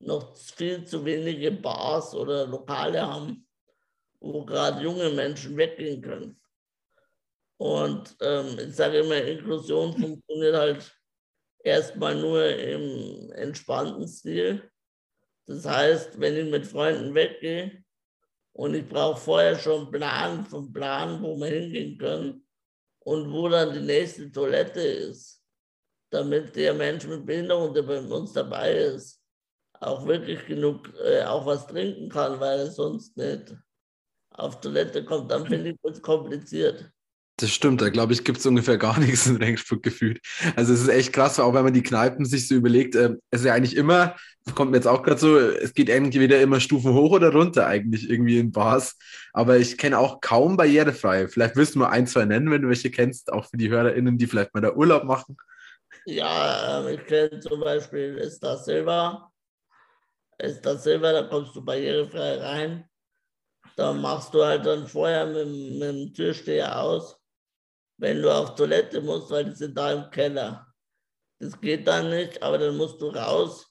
noch 0.00 0.36
viel 0.36 0.84
zu 0.84 1.04
wenige 1.04 1.50
Bars 1.52 2.14
oder 2.14 2.46
Lokale 2.46 3.06
haben, 3.06 3.46
wo 4.20 4.44
gerade 4.44 4.82
junge 4.82 5.10
Menschen 5.10 5.56
weggehen 5.56 6.02
können. 6.02 6.38
Und 7.58 8.16
ähm, 8.20 8.58
ich 8.58 8.74
sage 8.76 8.98
immer, 8.98 9.16
Inklusion 9.16 9.98
funktioniert 9.98 10.56
halt 10.56 10.96
erstmal 11.64 12.14
nur 12.14 12.44
im 12.44 13.32
entspannten 13.32 14.06
Stil. 14.06 14.70
Das 15.46 15.64
heißt, 15.64 16.20
wenn 16.20 16.36
ich 16.36 16.50
mit 16.50 16.66
Freunden 16.66 17.14
weggehe 17.14 17.84
und 18.56 18.74
ich 18.74 18.88
brauche 18.88 19.20
vorher 19.20 19.58
schon 19.58 19.90
Plan 19.90 20.44
vom 20.46 20.72
Plan, 20.72 21.22
wo 21.22 21.36
wir 21.36 21.48
hingehen 21.48 21.98
können 21.98 22.46
und 23.00 23.30
wo 23.30 23.50
dann 23.50 23.74
die 23.74 23.80
nächste 23.80 24.32
Toilette 24.32 24.80
ist, 24.80 25.44
damit 26.10 26.56
der 26.56 26.72
Mensch 26.72 27.06
mit 27.06 27.26
Behinderung, 27.26 27.74
der 27.74 27.82
bei 27.82 28.00
uns 28.00 28.32
dabei 28.32 28.72
ist, 28.72 29.22
auch 29.78 30.06
wirklich 30.06 30.46
genug, 30.46 30.90
äh, 31.04 31.22
auch 31.24 31.44
was 31.44 31.66
trinken 31.66 32.08
kann, 32.08 32.40
weil 32.40 32.60
er 32.60 32.70
sonst 32.70 33.14
nicht 33.18 33.54
auf 34.30 34.58
Toilette 34.60 35.04
kommt, 35.04 35.30
dann 35.30 35.46
finde 35.46 35.70
ich 35.70 35.76
es 35.82 36.00
kompliziert. 36.00 36.90
Das 37.38 37.50
stimmt, 37.50 37.82
da 37.82 37.90
glaube 37.90 38.14
ich, 38.14 38.24
gibt 38.24 38.38
es 38.38 38.46
ungefähr 38.46 38.78
gar 38.78 38.98
nichts 39.00 39.26
in 39.26 39.36
Regensburg 39.36 39.82
gefühlt. 39.82 40.20
Also 40.56 40.72
es 40.72 40.80
ist 40.80 40.88
echt 40.88 41.12
krass, 41.12 41.38
auch 41.38 41.52
wenn 41.52 41.64
man 41.64 41.74
die 41.74 41.82
Kneipen 41.82 42.24
sich 42.24 42.48
so 42.48 42.54
überlegt, 42.54 42.94
äh, 42.94 43.14
es 43.30 43.40
ist 43.40 43.46
ja 43.46 43.54
eigentlich 43.54 43.76
immer, 43.76 44.16
kommt 44.54 44.70
mir 44.70 44.78
jetzt 44.78 44.86
auch 44.86 45.02
gerade 45.02 45.20
so, 45.20 45.38
es 45.38 45.74
geht 45.74 45.90
entweder 45.90 46.40
immer 46.40 46.60
Stufen 46.60 46.94
hoch 46.94 47.10
oder 47.10 47.32
runter 47.32 47.66
eigentlich 47.66 48.08
irgendwie 48.08 48.38
in 48.38 48.52
Bars. 48.52 48.96
Aber 49.34 49.58
ich 49.58 49.76
kenne 49.76 49.98
auch 49.98 50.20
kaum 50.22 50.56
barrierefrei. 50.56 51.28
Vielleicht 51.28 51.56
wirst 51.56 51.74
du 51.74 51.80
mal 51.80 51.90
ein, 51.90 52.06
zwei 52.06 52.24
nennen, 52.24 52.50
wenn 52.50 52.62
du 52.62 52.68
welche 52.68 52.90
kennst, 52.90 53.30
auch 53.30 53.44
für 53.44 53.58
die 53.58 53.68
HörerInnen, 53.68 54.16
die 54.16 54.26
vielleicht 54.26 54.54
mal 54.54 54.62
da 54.62 54.72
Urlaub 54.72 55.04
machen. 55.04 55.36
Ja, 56.06 56.80
ähm, 56.80 56.94
ich 56.94 57.04
kenne 57.06 57.40
zum 57.40 57.60
Beispiel 57.60 58.16
Esta 58.18 58.56
Silva. 58.56 59.30
Esta 60.38 60.76
Silva, 60.76 61.12
da 61.12 61.22
kommst 61.24 61.54
du 61.54 61.62
barrierefrei 61.62 62.38
rein. 62.38 62.84
Da 63.76 63.92
machst 63.92 64.32
du 64.32 64.42
halt 64.42 64.64
dann 64.64 64.86
vorher 64.86 65.26
mit, 65.26 65.46
mit 65.46 65.82
dem 65.82 66.14
Türsteher 66.14 66.80
aus 66.80 67.20
wenn 67.98 68.22
du 68.22 68.30
auf 68.30 68.54
Toilette 68.54 69.00
musst, 69.00 69.30
weil 69.30 69.44
die 69.44 69.54
sind 69.54 69.76
da 69.76 69.92
im 69.92 70.10
Keller. 70.10 70.66
Das 71.38 71.60
geht 71.60 71.86
dann 71.86 72.10
nicht, 72.10 72.42
aber 72.42 72.58
dann 72.58 72.76
musst 72.76 73.00
du 73.00 73.08
raus 73.08 73.66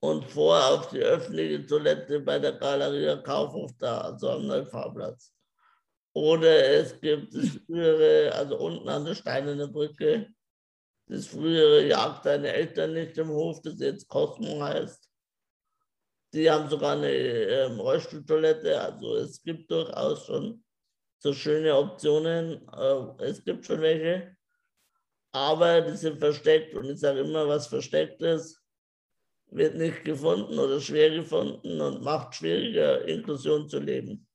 und 0.00 0.24
vor 0.24 0.62
auf 0.66 0.90
die 0.90 1.00
öffentliche 1.00 1.66
Toilette 1.66 2.20
bei 2.20 2.38
der 2.38 2.52
Galeria 2.52 3.16
Kaufhof 3.16 3.72
da, 3.78 4.02
also 4.02 4.30
am 4.30 4.46
Neufahrplatz. 4.46 5.32
Oder 6.12 6.68
es 6.68 7.00
gibt 7.00 7.34
das 7.34 7.48
frühere, 7.66 8.32
also 8.32 8.58
unten 8.58 8.88
an 8.88 9.04
der 9.04 9.14
Steinerne 9.14 9.66
Brücke, 9.66 10.28
das 11.06 11.26
frühere 11.26 11.86
Jagd 11.86 12.24
deine 12.26 12.52
Eltern 12.52 12.94
nicht 12.94 13.18
im 13.18 13.28
Hof, 13.28 13.60
das 13.62 13.80
jetzt 13.80 14.08
Cosmo 14.08 14.62
heißt. 14.62 15.08
Die 16.32 16.50
haben 16.50 16.68
sogar 16.68 16.92
eine 16.92 17.10
ähm, 17.10 17.78
Rollstuhltoilette, 17.80 18.80
also 18.80 19.16
es 19.16 19.42
gibt 19.42 19.70
durchaus 19.70 20.26
schon 20.26 20.63
so 21.24 21.32
schöne 21.32 21.74
Optionen. 21.74 22.68
Äh, 22.68 23.24
es 23.24 23.42
gibt 23.42 23.64
schon 23.64 23.80
welche, 23.80 24.36
aber 25.32 25.80
die 25.80 25.96
sind 25.96 26.18
versteckt. 26.18 26.74
Und 26.74 26.90
ich 26.90 27.00
sage 27.00 27.20
immer, 27.20 27.48
was 27.48 27.66
versteckt 27.66 28.20
ist, 28.20 28.60
wird 29.46 29.74
nicht 29.74 30.04
gefunden 30.04 30.58
oder 30.58 30.80
schwer 30.80 31.10
gefunden 31.10 31.80
und 31.80 32.02
macht 32.02 32.34
schwieriger, 32.34 33.06
Inklusion 33.08 33.66
zu 33.68 33.78
leben. 33.78 34.26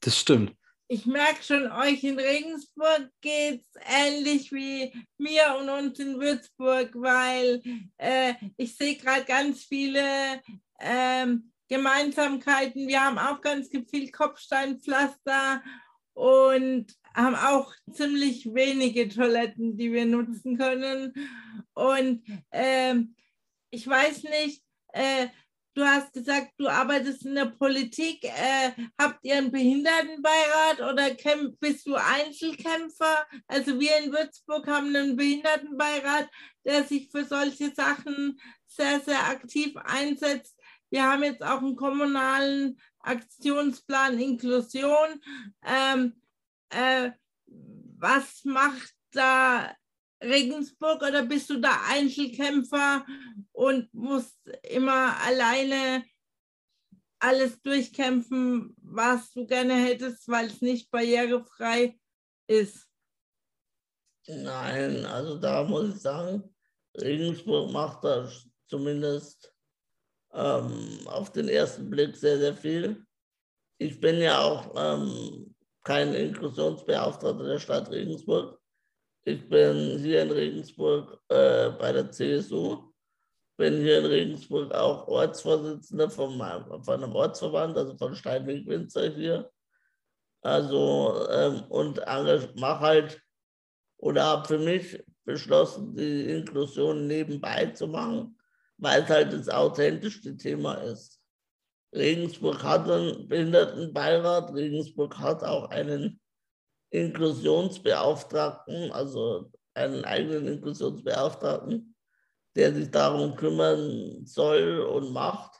Das 0.00 0.16
stimmt. 0.16 0.54
Ich 0.86 1.04
merke 1.04 1.42
schon, 1.42 1.70
euch 1.70 2.02
in 2.04 2.18
Regensburg 2.18 3.10
geht 3.20 3.64
es 3.72 3.80
ähnlich 3.86 4.52
wie 4.52 4.92
mir 5.18 5.56
und 5.58 5.68
uns 5.68 5.98
in 5.98 6.18
Würzburg, 6.20 6.90
weil 6.94 7.60
äh, 7.96 8.34
ich 8.56 8.76
sehe 8.76 8.96
gerade 8.96 9.24
ganz 9.24 9.64
viele 9.64 10.40
ähm, 10.80 11.52
Gemeinsamkeiten. 11.68 12.86
Wir 12.86 13.04
haben 13.04 13.18
auch 13.18 13.40
ganz 13.40 13.68
viel 13.68 14.10
Kopfsteinpflaster 14.10 15.62
und 16.20 16.86
haben 17.14 17.34
auch 17.34 17.72
ziemlich 17.90 18.52
wenige 18.52 19.08
Toiletten, 19.08 19.78
die 19.78 19.90
wir 19.90 20.04
nutzen 20.04 20.58
können. 20.58 21.14
Und 21.72 22.22
äh, 22.50 22.94
ich 23.70 23.86
weiß 23.86 24.24
nicht, 24.24 24.62
äh, 24.92 25.28
du 25.72 25.82
hast 25.82 26.12
gesagt, 26.12 26.52
du 26.58 26.68
arbeitest 26.68 27.24
in 27.24 27.36
der 27.36 27.46
Politik. 27.46 28.22
Äh, 28.24 28.72
habt 28.98 29.20
ihr 29.22 29.38
einen 29.38 29.50
Behindertenbeirat 29.50 30.80
oder 30.80 31.16
bist 31.58 31.86
du 31.86 31.94
Einzelkämpfer? 31.94 33.26
Also 33.46 33.80
wir 33.80 33.96
in 34.04 34.12
Würzburg 34.12 34.66
haben 34.66 34.94
einen 34.94 35.16
Behindertenbeirat, 35.16 36.28
der 36.66 36.84
sich 36.84 37.10
für 37.10 37.24
solche 37.24 37.72
Sachen 37.74 38.38
sehr, 38.66 39.00
sehr 39.00 39.26
aktiv 39.26 39.74
einsetzt. 39.84 40.54
Wir 40.90 41.04
haben 41.04 41.22
jetzt 41.22 41.42
auch 41.42 41.62
einen 41.62 41.76
kommunalen 41.76 42.78
Aktionsplan 43.00 44.18
Inklusion. 44.18 45.20
Ähm, 45.64 46.20
äh, 46.70 47.10
was 47.98 48.44
macht 48.44 48.94
da 49.12 49.74
Regensburg 50.22 51.02
oder 51.02 51.24
bist 51.24 51.50
du 51.50 51.60
da 51.60 51.80
Einzelkämpfer 51.88 53.06
und 53.52 53.92
musst 53.94 54.38
immer 54.62 55.16
alleine 55.20 56.04
alles 57.18 57.60
durchkämpfen, 57.62 58.74
was 58.82 59.32
du 59.32 59.46
gerne 59.46 59.74
hättest, 59.74 60.26
weil 60.28 60.46
es 60.46 60.60
nicht 60.60 60.90
barrierefrei 60.90 61.98
ist? 62.46 62.86
Nein, 64.26 65.04
also 65.06 65.38
da 65.38 65.64
muss 65.64 65.94
ich 65.94 66.00
sagen, 66.00 66.54
Regensburg 66.96 67.70
macht 67.72 68.04
das 68.04 68.46
zumindest 68.66 69.54
ähm, 70.32 71.00
auf 71.06 71.32
den 71.32 71.48
ersten 71.48 71.88
Blick 71.90 72.16
sehr, 72.16 72.38
sehr 72.38 72.54
viel. 72.54 73.04
Ich 73.78 74.00
bin 74.00 74.20
ja 74.20 74.40
auch 74.40 74.72
ähm, 74.76 75.54
kein 75.84 76.14
Inklusionsbeauftragter 76.14 77.44
der 77.44 77.58
Stadt 77.58 77.90
Regensburg. 77.90 78.58
Ich 79.24 79.48
bin 79.48 79.98
hier 79.98 80.22
in 80.22 80.30
Regensburg 80.30 81.20
äh, 81.28 81.70
bei 81.70 81.92
der 81.92 82.10
CSU, 82.10 82.92
bin 83.56 83.80
hier 83.80 83.98
in 83.98 84.06
Regensburg 84.06 84.72
auch 84.72 85.06
Ortsvorsitzender 85.08 86.10
von, 86.10 86.38
von 86.84 87.02
einem 87.02 87.14
Ortsverband, 87.14 87.76
also 87.76 87.96
von 87.96 88.14
Steinweg-Winzer 88.14 89.10
hier. 89.10 89.50
Also 90.42 91.26
ähm, 91.30 91.64
und 91.68 92.00
mache 92.56 92.80
halt 92.80 93.22
oder 93.98 94.24
habe 94.24 94.48
für 94.48 94.58
mich 94.58 95.02
beschlossen, 95.24 95.94
die 95.94 96.30
Inklusion 96.30 97.06
nebenbei 97.06 97.66
zu 97.66 97.86
machen, 97.86 98.39
weil 98.80 99.02
es 99.02 99.08
halt 99.08 99.32
das 99.32 99.48
authentischste 99.48 100.36
Thema 100.36 100.74
ist. 100.74 101.20
Regensburg 101.94 102.62
hat 102.62 102.88
einen 102.88 103.26
Behindertenbeirat, 103.28 104.54
Regensburg 104.54 105.18
hat 105.18 105.42
auch 105.44 105.70
einen 105.70 106.20
Inklusionsbeauftragten, 106.90 108.92
also 108.92 109.50
einen 109.74 110.04
eigenen 110.04 110.46
Inklusionsbeauftragten, 110.46 111.94
der 112.56 112.74
sich 112.74 112.90
darum 112.90 113.36
kümmern 113.36 114.24
soll 114.24 114.80
und 114.80 115.12
macht. 115.12 115.56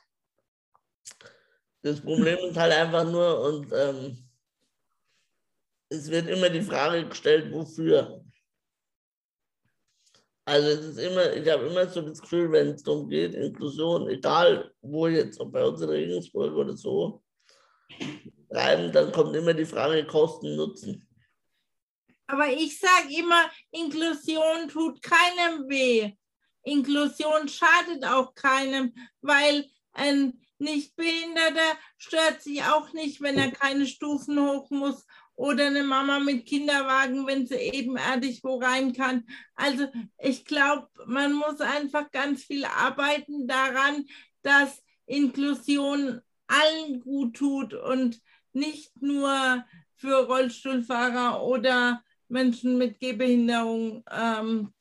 Das 1.83 2.01
Problem 2.01 2.37
ist 2.49 2.57
halt 2.57 2.73
einfach 2.73 3.09
nur, 3.09 3.41
und 3.41 3.71
ähm, 3.73 4.17
es 5.89 6.09
wird 6.09 6.27
immer 6.27 6.49
die 6.49 6.61
Frage 6.61 7.07
gestellt, 7.07 7.53
wofür. 7.53 8.20
Also 10.45 10.69
es 10.69 10.85
ist 10.85 10.97
immer, 10.97 11.33
ich 11.33 11.47
habe 11.49 11.67
immer 11.67 11.87
so 11.87 12.01
das 12.01 12.21
Gefühl, 12.21 12.51
wenn 12.51 12.69
es 12.69 12.83
darum 12.83 13.07
geht, 13.07 13.35
Inklusion, 13.35 14.09
egal 14.09 14.73
wo 14.81 15.07
jetzt, 15.07 15.39
ob 15.39 15.51
bei 15.51 15.63
uns 15.63 15.81
in 15.81 15.89
Regensburg 15.89 16.53
oder 16.53 16.75
so, 16.75 17.21
rein, 18.49 18.91
dann 18.91 19.11
kommt 19.11 19.35
immer 19.35 19.53
die 19.53 19.65
Frage 19.65 20.05
Kosten, 20.05 20.55
Nutzen. 20.55 21.07
Aber 22.27 22.47
ich 22.47 22.79
sage 22.79 23.13
immer, 23.17 23.49
Inklusion 23.71 24.67
tut 24.69 25.01
keinem 25.01 25.69
weh. 25.69 26.13
Inklusion 26.63 27.47
schadet 27.47 28.05
auch 28.05 28.33
keinem, 28.33 28.93
weil 29.21 29.69
ein 29.93 30.39
Nichtbehinderter 30.57 31.77
stört 31.97 32.41
sich 32.41 32.63
auch 32.63 32.93
nicht, 32.93 33.21
wenn 33.21 33.37
er 33.37 33.51
keine 33.51 33.85
Stufen 33.85 34.39
hoch 34.39 34.69
muss 34.69 35.05
oder 35.35 35.67
eine 35.67 35.83
Mama 35.83 36.19
mit 36.19 36.45
Kinderwagen, 36.45 37.25
wenn 37.25 37.47
sie 37.47 37.55
ebenerdig 37.55 38.43
wo 38.43 38.57
rein 38.57 38.93
kann. 38.93 39.25
Also 39.55 39.87
ich 40.19 40.45
glaube, 40.45 40.87
man 41.05 41.33
muss 41.33 41.61
einfach 41.61 42.11
ganz 42.11 42.43
viel 42.43 42.65
arbeiten 42.65 43.47
daran, 43.47 44.05
dass 44.43 44.83
Inklusion 45.05 46.21
allen 46.47 47.01
gut 47.01 47.35
tut 47.35 47.73
und 47.73 48.19
nicht 48.53 49.01
nur 49.01 49.65
für 49.95 50.25
Rollstuhlfahrer 50.25 51.43
oder 51.43 52.03
Menschen 52.27 52.77
mit 52.77 52.99
Gehbehinderung 52.99 54.03
ähm, 54.11 54.73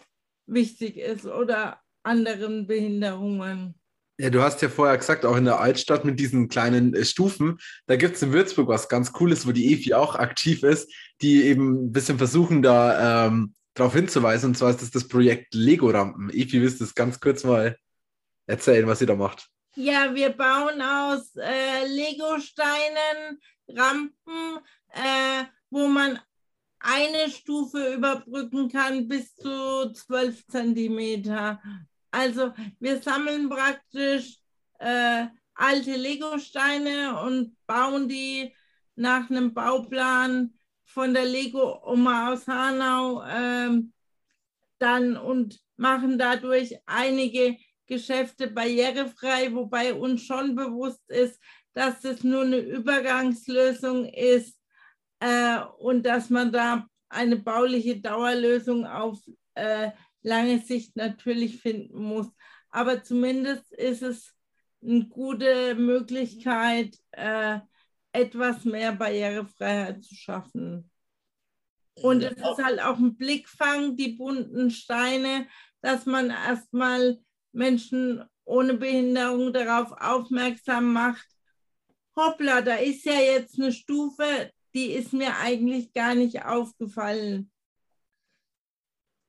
wichtig 0.46 0.96
ist 0.96 1.26
oder 1.26 1.80
anderen 2.02 2.66
Behinderungen. 2.66 3.80
Ja, 4.20 4.28
du 4.28 4.42
hast 4.42 4.61
ja 4.61 4.68
vorher 4.68 4.98
gesagt, 4.98 5.24
auch 5.24 5.38
in 5.38 5.46
der 5.46 5.61
Altstadt 5.61 6.04
mit 6.04 6.20
diesen 6.20 6.50
kleinen 6.50 6.92
äh, 6.92 7.06
Stufen, 7.06 7.59
da 7.87 7.96
gibt 7.96 8.16
es 8.16 8.22
in 8.22 8.35
Würzburg 8.35 8.68
was 8.68 8.90
ganz 8.90 9.12
Cooles, 9.12 9.46
wo 9.46 9.52
die 9.52 9.72
EFI 9.72 9.94
auch 9.94 10.14
aktiv 10.14 10.62
ist, 10.62 10.92
die 11.22 11.44
eben 11.44 11.87
ein 11.87 11.92
bisschen 11.92 12.18
versuchen, 12.18 12.61
da 12.61 13.28
ähm, 13.28 13.54
darauf 13.72 13.94
hinzuweisen. 13.94 14.50
Und 14.50 14.56
zwar 14.56 14.68
ist 14.68 14.83
das 14.83 14.90
das 14.90 15.09
Projekt 15.09 15.54
Lego-Rampen. 15.54 16.28
EFI, 16.28 16.61
willst 16.61 16.80
du 16.80 16.85
das 16.85 16.94
ganz 16.94 17.18
kurz 17.18 17.44
mal 17.44 17.78
erzählen, 18.46 18.87
was 18.87 19.00
ihr 19.00 19.06
da 19.06 19.14
macht? 19.14 19.48
Ja, 19.74 20.14
wir 20.14 20.28
bauen 20.37 20.83
aus 20.83 21.35
äh, 21.37 21.87
Lego-Steinen 21.87 23.38
Rampen, 23.68 24.59
äh, 24.90 25.44
wo 25.70 25.88
man 25.88 26.18
eine 26.78 27.30
Stufe 27.30 27.94
überbrücken 27.94 28.68
kann 28.68 29.09
bis 29.09 29.35
zu 29.35 29.90
12 29.94 30.46
Zentimeter. 30.46 31.62
Also 32.11 32.53
wir 32.79 33.01
sammeln 33.01 33.49
praktisch 33.49 34.38
äh, 34.79 35.27
alte 35.55 35.96
Lego-Steine 35.96 37.20
und 37.23 37.57
bauen 37.66 38.09
die 38.09 38.55
nach 38.96 39.31
einem 39.31 39.55
Bauplan 39.55 40.55
von 40.85 41.14
der 41.14 41.25
Lego-Oma 41.25 42.33
aus 42.33 42.46
Hanau 42.49 43.23
ähm, 43.25 43.92
dann 44.79 45.16
und 45.16 45.61
machen 45.77 46.18
dadurch 46.18 46.77
einige 46.87 47.57
Geschäfte 47.87 48.49
barrierefrei, 48.49 49.53
wobei 49.53 49.94
uns 49.94 50.23
schon 50.23 50.55
bewusst 50.55 51.03
ist, 51.09 51.40
dass 51.73 52.01
das 52.01 52.25
nur 52.25 52.42
eine 52.42 52.59
Übergangslösung 52.59 54.07
ist 54.07 54.59
äh, 55.20 55.59
und 55.79 56.05
dass 56.05 56.31
man 56.31 56.53
da 56.53 56.87
eine 57.09 57.37
bauliche 57.37 58.01
Dauerlösung 58.01 58.87
auf 58.87 59.18
äh, 59.55 59.90
lange 60.22 60.59
Sicht 60.61 60.96
natürlich 60.96 61.61
finden 61.61 62.02
muss. 62.02 62.28
Aber 62.70 63.02
zumindest 63.02 63.72
ist 63.72 64.02
es 64.02 64.35
eine 64.83 65.06
gute 65.09 65.74
Möglichkeit, 65.74 66.96
äh, 67.12 67.59
etwas 68.12 68.64
mehr 68.64 68.92
Barrierefreiheit 68.92 70.02
zu 70.02 70.14
schaffen. 70.14 70.90
Und 71.94 72.22
es 72.22 72.33
ist 72.33 72.64
halt 72.64 72.80
auch 72.80 72.98
ein 72.98 73.16
Blickfang, 73.16 73.96
die 73.96 74.12
bunten 74.12 74.70
Steine, 74.70 75.46
dass 75.83 76.06
man 76.06 76.30
erstmal 76.30 77.18
Menschen 77.52 78.24
ohne 78.44 78.74
Behinderung 78.74 79.52
darauf 79.52 79.92
aufmerksam 79.92 80.92
macht, 80.92 81.26
hoppla, 82.16 82.62
da 82.62 82.76
ist 82.76 83.04
ja 83.04 83.14
jetzt 83.14 83.59
eine 83.59 83.72
Stufe, 83.72 84.50
die 84.74 84.92
ist 84.92 85.12
mir 85.12 85.37
eigentlich 85.37 85.92
gar 85.92 86.14
nicht 86.14 86.44
aufgefallen. 86.44 87.50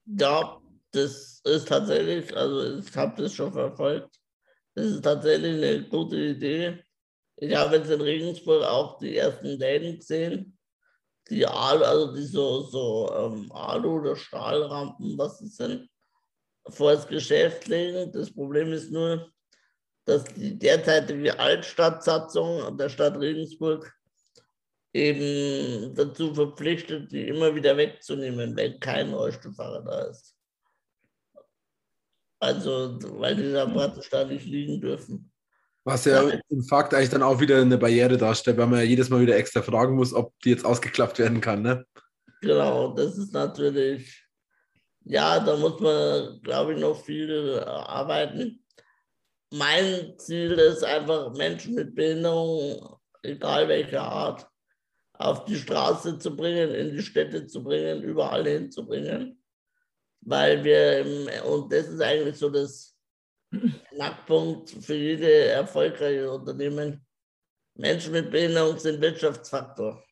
Ja, 0.05 0.60
das 0.91 1.41
ist 1.43 1.67
tatsächlich, 1.67 2.35
also 2.35 2.79
ich 2.79 2.95
habe 2.95 3.21
das 3.21 3.33
schon 3.33 3.51
verfolgt. 3.51 4.15
Das 4.75 4.85
ist 4.85 5.01
tatsächlich 5.01 5.63
eine 5.63 5.87
gute 5.87 6.17
Idee. 6.17 6.83
Ich 7.37 7.55
habe 7.55 7.77
jetzt 7.77 7.89
in 7.89 8.01
Regensburg 8.01 8.63
auch 8.63 8.97
die 8.99 9.17
ersten 9.17 9.57
Läden 9.57 9.97
gesehen, 9.97 10.57
die 11.29 11.45
Alu, 11.45 11.83
also 11.83 12.15
die 12.15 12.23
so, 12.23 12.61
so 12.61 13.11
ähm, 13.13 13.51
Alu- 13.51 13.99
oder 13.99 14.15
Stahlrampen, 14.15 15.17
was 15.17 15.41
es 15.41 15.57
sind, 15.57 15.89
vor 16.69 16.93
das 16.93 17.07
Geschäft 17.07 17.67
legen. 17.67 18.11
Das 18.11 18.33
Problem 18.33 18.71
ist 18.73 18.91
nur, 18.91 19.31
dass 20.05 20.23
die 20.25 20.57
derzeitige 20.57 21.37
Altstadtsatzung 21.39 22.77
der 22.77 22.89
Stadt 22.89 23.17
Regensburg 23.19 23.91
eben 24.93 25.95
dazu 25.95 26.33
verpflichtet, 26.33 27.11
die 27.11 27.27
immer 27.27 27.55
wieder 27.55 27.77
wegzunehmen, 27.77 28.55
wenn 28.55 28.79
kein 28.79 29.13
Rollstuhlfahrer 29.13 29.83
da 29.83 30.01
ist. 30.09 30.35
Also, 32.41 32.97
weil 33.19 33.35
die 33.35 33.51
da 33.51 33.67
praktisch 33.67 34.09
da 34.09 34.25
nicht 34.25 34.47
liegen 34.47 34.81
dürfen. 34.81 35.31
Was 35.83 36.05
ja 36.05 36.21
im 36.49 36.63
Fakt 36.63 36.93
eigentlich 36.93 37.09
dann 37.09 37.21
auch 37.23 37.39
wieder 37.39 37.61
eine 37.61 37.77
Barriere 37.77 38.17
darstellt, 38.17 38.57
weil 38.57 38.65
man 38.67 38.79
ja 38.79 38.85
jedes 38.85 39.09
Mal 39.09 39.21
wieder 39.21 39.35
extra 39.35 39.61
fragen 39.61 39.95
muss, 39.95 40.13
ob 40.13 40.33
die 40.41 40.49
jetzt 40.49 40.65
ausgeklappt 40.65 41.19
werden 41.19 41.39
kann, 41.39 41.61
ne? 41.61 41.85
Genau, 42.41 42.95
das 42.95 43.17
ist 43.19 43.31
natürlich, 43.31 44.25
ja, 45.05 45.39
da 45.39 45.55
muss 45.55 45.79
man, 45.79 46.41
glaube 46.41 46.73
ich, 46.73 46.79
noch 46.79 47.03
viel 47.03 47.59
arbeiten. 47.59 48.63
Mein 49.53 50.17
Ziel 50.17 50.53
ist 50.53 50.83
einfach, 50.83 51.35
Menschen 51.35 51.75
mit 51.75 51.93
Behinderung, 51.93 52.97
egal 53.21 53.67
welcher 53.67 54.01
Art, 54.01 54.47
auf 55.13 55.45
die 55.45 55.57
Straße 55.57 56.17
zu 56.17 56.35
bringen, 56.35 56.71
in 56.73 56.91
die 56.95 57.03
Städte 57.03 57.45
zu 57.45 57.63
bringen, 57.63 58.01
überall 58.01 58.47
hinzubringen. 58.47 59.40
Weil 60.21 60.63
wir, 60.63 61.43
und 61.45 61.71
das 61.71 61.87
ist 61.87 62.01
eigentlich 62.01 62.37
so 62.37 62.49
das 62.49 62.95
Knackpunkt 63.89 64.69
für 64.69 64.95
jede 64.95 65.45
erfolgreiche 65.45 66.31
Unternehmen. 66.31 67.05
Menschen 67.75 68.11
mit 68.11 68.31
Behinderung 68.31 68.77
sind 68.77 69.01
Wirtschaftsfaktor. 69.01 70.03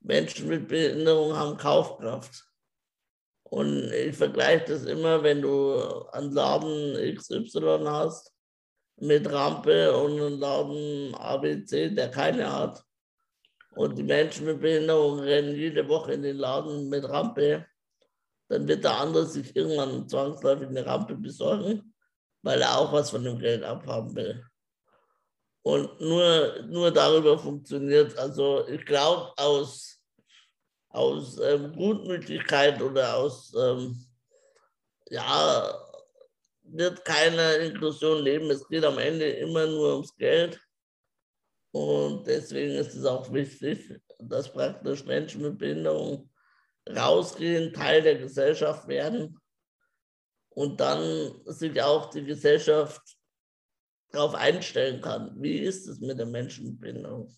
Menschen 0.00 0.48
mit 0.48 0.68
Behinderung 0.68 1.36
haben 1.36 1.56
Kaufkraft. 1.56 2.44
Und 3.44 3.90
ich 3.92 4.16
vergleiche 4.16 4.64
das 4.66 4.84
immer, 4.84 5.22
wenn 5.22 5.42
du 5.42 5.76
einen 6.12 6.32
Laden 6.32 7.16
XY 7.16 7.84
hast 7.84 8.32
mit 8.96 9.30
Rampe 9.30 9.96
und 9.96 10.20
einen 10.20 10.38
Laden 10.38 11.14
ABC, 11.14 11.90
der 11.90 12.10
keine 12.10 12.50
hat 12.50 12.84
und 13.76 13.96
die 13.96 14.02
Menschen 14.02 14.46
mit 14.46 14.60
Behinderung 14.60 15.20
rennen 15.20 15.54
jede 15.54 15.88
Woche 15.88 16.12
in 16.12 16.22
den 16.22 16.36
Laden 16.36 16.88
mit 16.88 17.04
Rampe, 17.08 17.66
dann 18.48 18.68
wird 18.68 18.84
der 18.84 18.98
andere 18.98 19.26
sich 19.26 19.54
irgendwann 19.56 20.08
zwangsläufig 20.08 20.68
eine 20.68 20.84
Rampe 20.84 21.14
besorgen, 21.14 21.94
weil 22.42 22.60
er 22.60 22.78
auch 22.78 22.92
was 22.92 23.10
von 23.10 23.24
dem 23.24 23.38
Geld 23.38 23.62
abhaben 23.62 24.14
will. 24.14 24.44
Und 25.62 25.98
nur, 25.98 26.62
nur 26.66 26.90
darüber 26.90 27.38
funktioniert. 27.38 28.16
Also 28.18 28.68
ich 28.68 28.84
glaube, 28.84 29.32
aus, 29.38 29.98
aus 30.90 31.38
ähm, 31.40 31.72
Gutmütigkeit 31.74 32.82
oder 32.82 33.16
aus, 33.16 33.54
ähm, 33.54 34.06
ja, 35.08 35.74
wird 36.64 37.04
keine 37.04 37.54
Inklusion 37.56 38.22
leben. 38.22 38.50
Es 38.50 38.68
geht 38.68 38.84
am 38.84 38.98
Ende 38.98 39.26
immer 39.26 39.66
nur 39.66 39.94
ums 39.94 40.14
Geld. 40.16 40.60
Und 41.72 42.26
deswegen 42.26 42.74
ist 42.74 42.94
es 42.94 43.04
auch 43.04 43.32
wichtig, 43.32 44.00
dass 44.18 44.52
praktisch 44.52 45.04
Menschen 45.04 45.42
mit 45.42 45.58
Behinderung 45.58 46.30
rausgehen, 46.88 47.72
Teil 47.72 48.02
der 48.02 48.18
Gesellschaft 48.18 48.88
werden 48.88 49.38
und 50.50 50.80
dann 50.80 51.32
sich 51.46 51.82
auch 51.82 52.10
die 52.10 52.24
Gesellschaft 52.24 53.02
darauf 54.10 54.34
einstellen 54.34 55.00
kann. 55.00 55.32
Wie 55.40 55.58
ist 55.58 55.88
es 55.88 56.00
mit 56.00 56.18
der 56.18 56.26
Menschenbindung? 56.26 57.34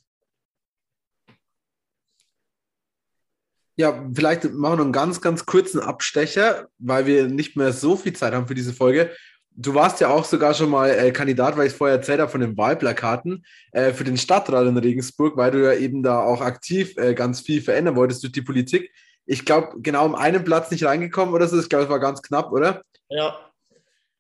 Ja, 3.79 4.09
vielleicht 4.15 4.45
machen 4.45 4.79
wir 4.79 4.85
einen 4.85 4.93
ganz, 4.93 5.21
ganz 5.21 5.45
kurzen 5.45 5.81
Abstecher, 5.81 6.69
weil 6.79 7.05
wir 7.05 7.29
nicht 7.29 7.57
mehr 7.57 7.73
so 7.73 7.97
viel 7.97 8.15
Zeit 8.15 8.33
haben 8.33 8.49
für 8.49 8.55
diese 8.55 8.73
Folge. 8.73 9.11
Du 9.51 9.75
warst 9.75 10.01
ja 10.01 10.09
auch 10.09 10.25
sogar 10.25 10.55
schon 10.55 10.71
mal 10.71 10.91
äh, 10.91 11.13
Kandidat, 11.13 11.57
weil 11.57 11.67
ich 11.67 11.73
es 11.73 11.79
vorher 11.79 11.97
erzählt 11.97 12.21
habe, 12.21 12.31
von 12.31 12.41
den 12.41 12.57
Wahlplakaten 12.57 13.45
äh, 13.73 13.93
für 13.93 14.05
den 14.05 14.17
Stadtrat 14.17 14.67
in 14.67 14.77
Regensburg, 14.77 15.37
weil 15.37 15.51
du 15.51 15.63
ja 15.63 15.75
eben 15.75 16.03
da 16.03 16.21
auch 16.21 16.41
aktiv 16.41 16.97
äh, 16.97 17.15
ganz 17.15 17.41
viel 17.41 17.61
verändern 17.61 17.97
wolltest 17.97 18.23
durch 18.23 18.33
die 18.33 18.43
Politik. 18.43 18.91
Ich 19.27 19.45
glaube, 19.45 19.81
genau 19.81 20.07
um 20.07 20.15
einen 20.15 20.45
Platz 20.45 20.71
nicht 20.71 20.85
reingekommen 20.85 21.35
oder 21.35 21.49
so. 21.49 21.59
Ich 21.59 21.69
glaube, 21.69 21.85
es 21.85 21.91
war 21.91 22.01
ganz 22.01 22.23
knapp, 22.23 22.53
oder? 22.53 22.83
Ja, 23.09 23.39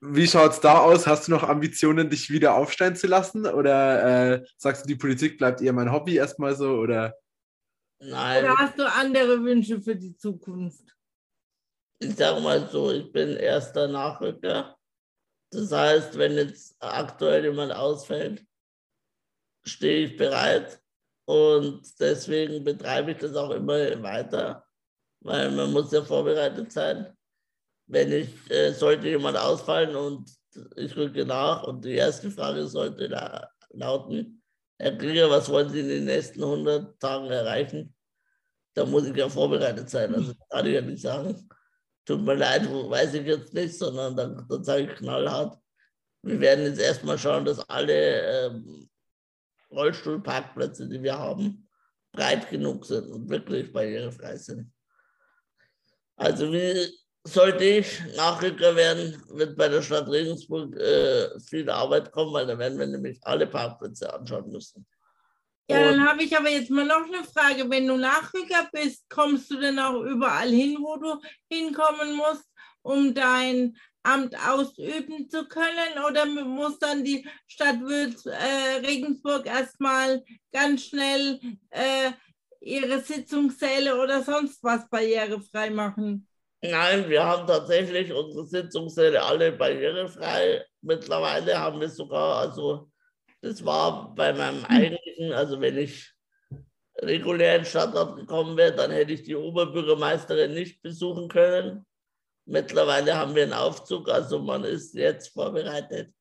Wie 0.01 0.27
schaut 0.27 0.53
es 0.53 0.61
da 0.61 0.79
aus? 0.79 1.07
Hast 1.07 1.27
du 1.27 1.33
noch 1.33 1.45
Ambitionen, 1.45 2.11
dich 2.11 2.31
wieder 2.31 2.55
aufsteigen 2.55 2.97
zu 2.97 3.07
lassen? 3.07 3.47
Oder 3.47 4.35
äh, 4.35 4.45
sagst 4.57 4.85
du, 4.85 4.89
die 4.89 4.97
Politik 4.97 5.39
bleibt 5.39 5.61
eher 5.61 5.73
mein 5.73 5.93
Hobby 5.93 6.17
erstmal 6.17 6.55
so? 6.55 6.71
Oder 6.73 7.15
nein. 8.01 8.45
Oder 8.45 8.57
hast 8.57 8.79
du 8.79 8.85
andere 8.85 9.43
Wünsche 9.43 9.81
für 9.81 9.97
die 9.97 10.17
Zukunft? 10.17 10.97
ich 11.99 12.15
sage 12.15 12.41
mal 12.41 12.69
so, 12.69 12.91
ich 12.91 13.11
bin 13.13 13.37
erster 13.37 13.89
Nachrücker. 13.89 14.77
Das 15.51 15.73
heißt, 15.73 16.19
wenn 16.19 16.33
jetzt 16.33 16.77
aktuell 16.81 17.45
jemand 17.45 17.73
ausfällt, 17.73 18.45
stehe 19.65 20.07
ich 20.07 20.17
bereit. 20.17 20.81
Und 21.27 21.83
deswegen 21.99 22.63
betreibe 22.65 23.13
ich 23.13 23.19
das 23.19 23.35
auch 23.35 23.51
immer 23.51 24.03
weiter, 24.03 24.66
weil 25.27 25.51
man 25.51 25.73
muss 25.73 25.93
ja 25.93 26.03
vorbereitet 26.03 26.73
sein. 26.73 27.07
Wenn 27.87 28.13
ich, 28.13 28.29
äh, 28.51 28.73
sollte 28.73 29.09
jemand 29.09 29.37
ausfallen 29.37 29.95
und 29.95 30.31
ich 30.77 30.97
rücke 30.97 31.25
nach 31.25 31.65
und 31.65 31.85
die 31.85 31.95
erste 31.95 32.31
Frage 32.31 32.67
sollte 32.67 33.09
da 33.09 33.49
lauten, 33.71 34.43
Herr 34.79 34.97
Krieger, 34.97 35.31
was 35.31 35.49
wollen 35.49 35.71
Sie 35.71 35.81
in 35.81 35.89
den 35.89 36.05
nächsten 36.05 36.43
100 36.43 37.01
Tagen 37.01 37.31
erreichen? 37.31 37.95
Da 38.75 38.85
muss 38.85 39.07
ich 39.07 39.17
ja 39.17 39.29
vorbereitet 39.29 39.89
sein. 39.89 40.15
Also 40.15 40.35
kann 40.51 40.67
ich 40.67 40.75
ja 40.75 40.81
nicht 40.83 41.01
sagen, 41.01 41.49
tut 42.05 42.23
mir 42.23 42.35
leid, 42.35 42.71
weiß 42.71 43.15
ich 43.15 43.27
jetzt 43.27 43.55
nicht, 43.55 43.77
sondern 43.79 44.17
dann, 44.17 44.47
dann 44.49 44.65
sage 44.65 44.85
ich 44.85 44.99
knallhart, 44.99 45.59
wir 46.23 46.41
werden 46.41 46.67
jetzt 46.67 46.81
erstmal 46.81 47.19
schauen, 47.19 47.45
dass 47.45 47.59
alle 47.71 48.47
ähm, 48.47 48.89
Rollstuhlparkplätze, 49.71 50.89
die 50.89 51.03
wir 51.03 51.19
haben, 51.19 51.69
breit 52.13 52.51
genug 52.51 52.85
sind 52.85 53.11
und 53.11 53.29
wirklich 53.29 53.73
barrierefrei 53.73 54.37
sind. 54.37 54.73
Also 56.17 56.53
wie 56.53 56.89
sollte 57.25 57.65
ich 57.65 58.01
Nachrücker 58.17 58.75
werden, 58.77 59.23
wird 59.31 59.57
bei 59.57 59.69
der 59.69 59.83
Stadt 59.83 60.09
Regensburg 60.09 60.75
äh, 60.77 61.29
viel 61.41 61.69
Arbeit 61.69 62.11
kommen, 62.13 62.33
weil 62.33 62.47
da 62.47 62.57
werden 62.59 62.79
wir 62.79 62.87
nämlich 62.87 63.19
alle 63.23 63.47
Parkplätze 63.47 64.13
anschauen 64.13 64.51
müssen. 64.51 64.87
Ja, 65.69 65.79
Und- 65.79 65.85
dann 65.85 66.09
habe 66.09 66.23
ich 66.23 66.37
aber 66.37 66.49
jetzt 66.49 66.71
mal 66.71 66.87
noch 66.87 67.05
eine 67.07 67.25
Frage. 67.25 67.69
Wenn 67.69 67.89
du 67.89 67.97
Nachrücker 67.97 68.69
bist, 68.73 69.05
kommst 69.09 69.51
du 69.51 69.59
denn 69.59 69.79
auch 69.79 70.01
überall 70.03 70.49
hin, 70.49 70.79
wo 70.81 70.97
du 70.97 71.21
hinkommen 71.51 72.15
musst, 72.15 72.45
um 72.83 73.13
dein 73.13 73.77
Amt 74.05 74.37
ausüben 74.49 75.29
zu 75.29 75.49
können? 75.49 76.05
Oder 76.09 76.25
muss 76.27 76.79
dann 76.79 77.03
die 77.03 77.29
Stadt 77.49 77.81
Würz, 77.81 78.25
äh, 78.27 78.87
Regensburg 78.87 79.47
erstmal 79.47 80.23
ganz 80.53 80.85
schnell 80.85 81.41
äh, 81.71 82.13
ihre 82.67 83.01
Sitzungssäle 83.01 84.01
oder 84.01 84.23
sonst 84.23 84.63
was 84.63 84.89
barrierefrei 84.89 85.71
machen? 85.71 86.27
Nein, 86.63 87.09
wir 87.09 87.25
haben 87.25 87.47
tatsächlich 87.47 88.13
unsere 88.13 88.47
Sitzungssäle 88.47 89.23
alle 89.23 89.53
barrierefrei. 89.53 90.65
Mittlerweile 90.81 91.59
haben 91.59 91.81
wir 91.81 91.89
sogar, 91.89 92.39
also 92.39 92.91
das 93.41 93.65
war 93.65 94.15
bei 94.15 94.33
meinem 94.33 94.65
eigentlichen, 94.65 95.33
also 95.33 95.61
wenn 95.61 95.79
ich 95.79 96.13
regulär 96.99 97.57
in 97.57 97.65
Stadtrat 97.65 98.17
gekommen 98.17 98.57
wäre, 98.57 98.75
dann 98.75 98.91
hätte 98.91 99.13
ich 99.13 99.23
die 99.23 99.37
Oberbürgermeisterin 99.37 100.55
nicht 100.55 100.83
besuchen 100.83 101.29
können. 101.29 101.87
Mittlerweile 102.47 103.17
haben 103.17 103.35
wir 103.35 103.45
einen 103.45 103.53
Aufzug, 103.53 104.09
also 104.09 104.39
man 104.39 104.65
ist 104.65 104.95
jetzt 104.95 105.29
vorbereitet. 105.29 106.13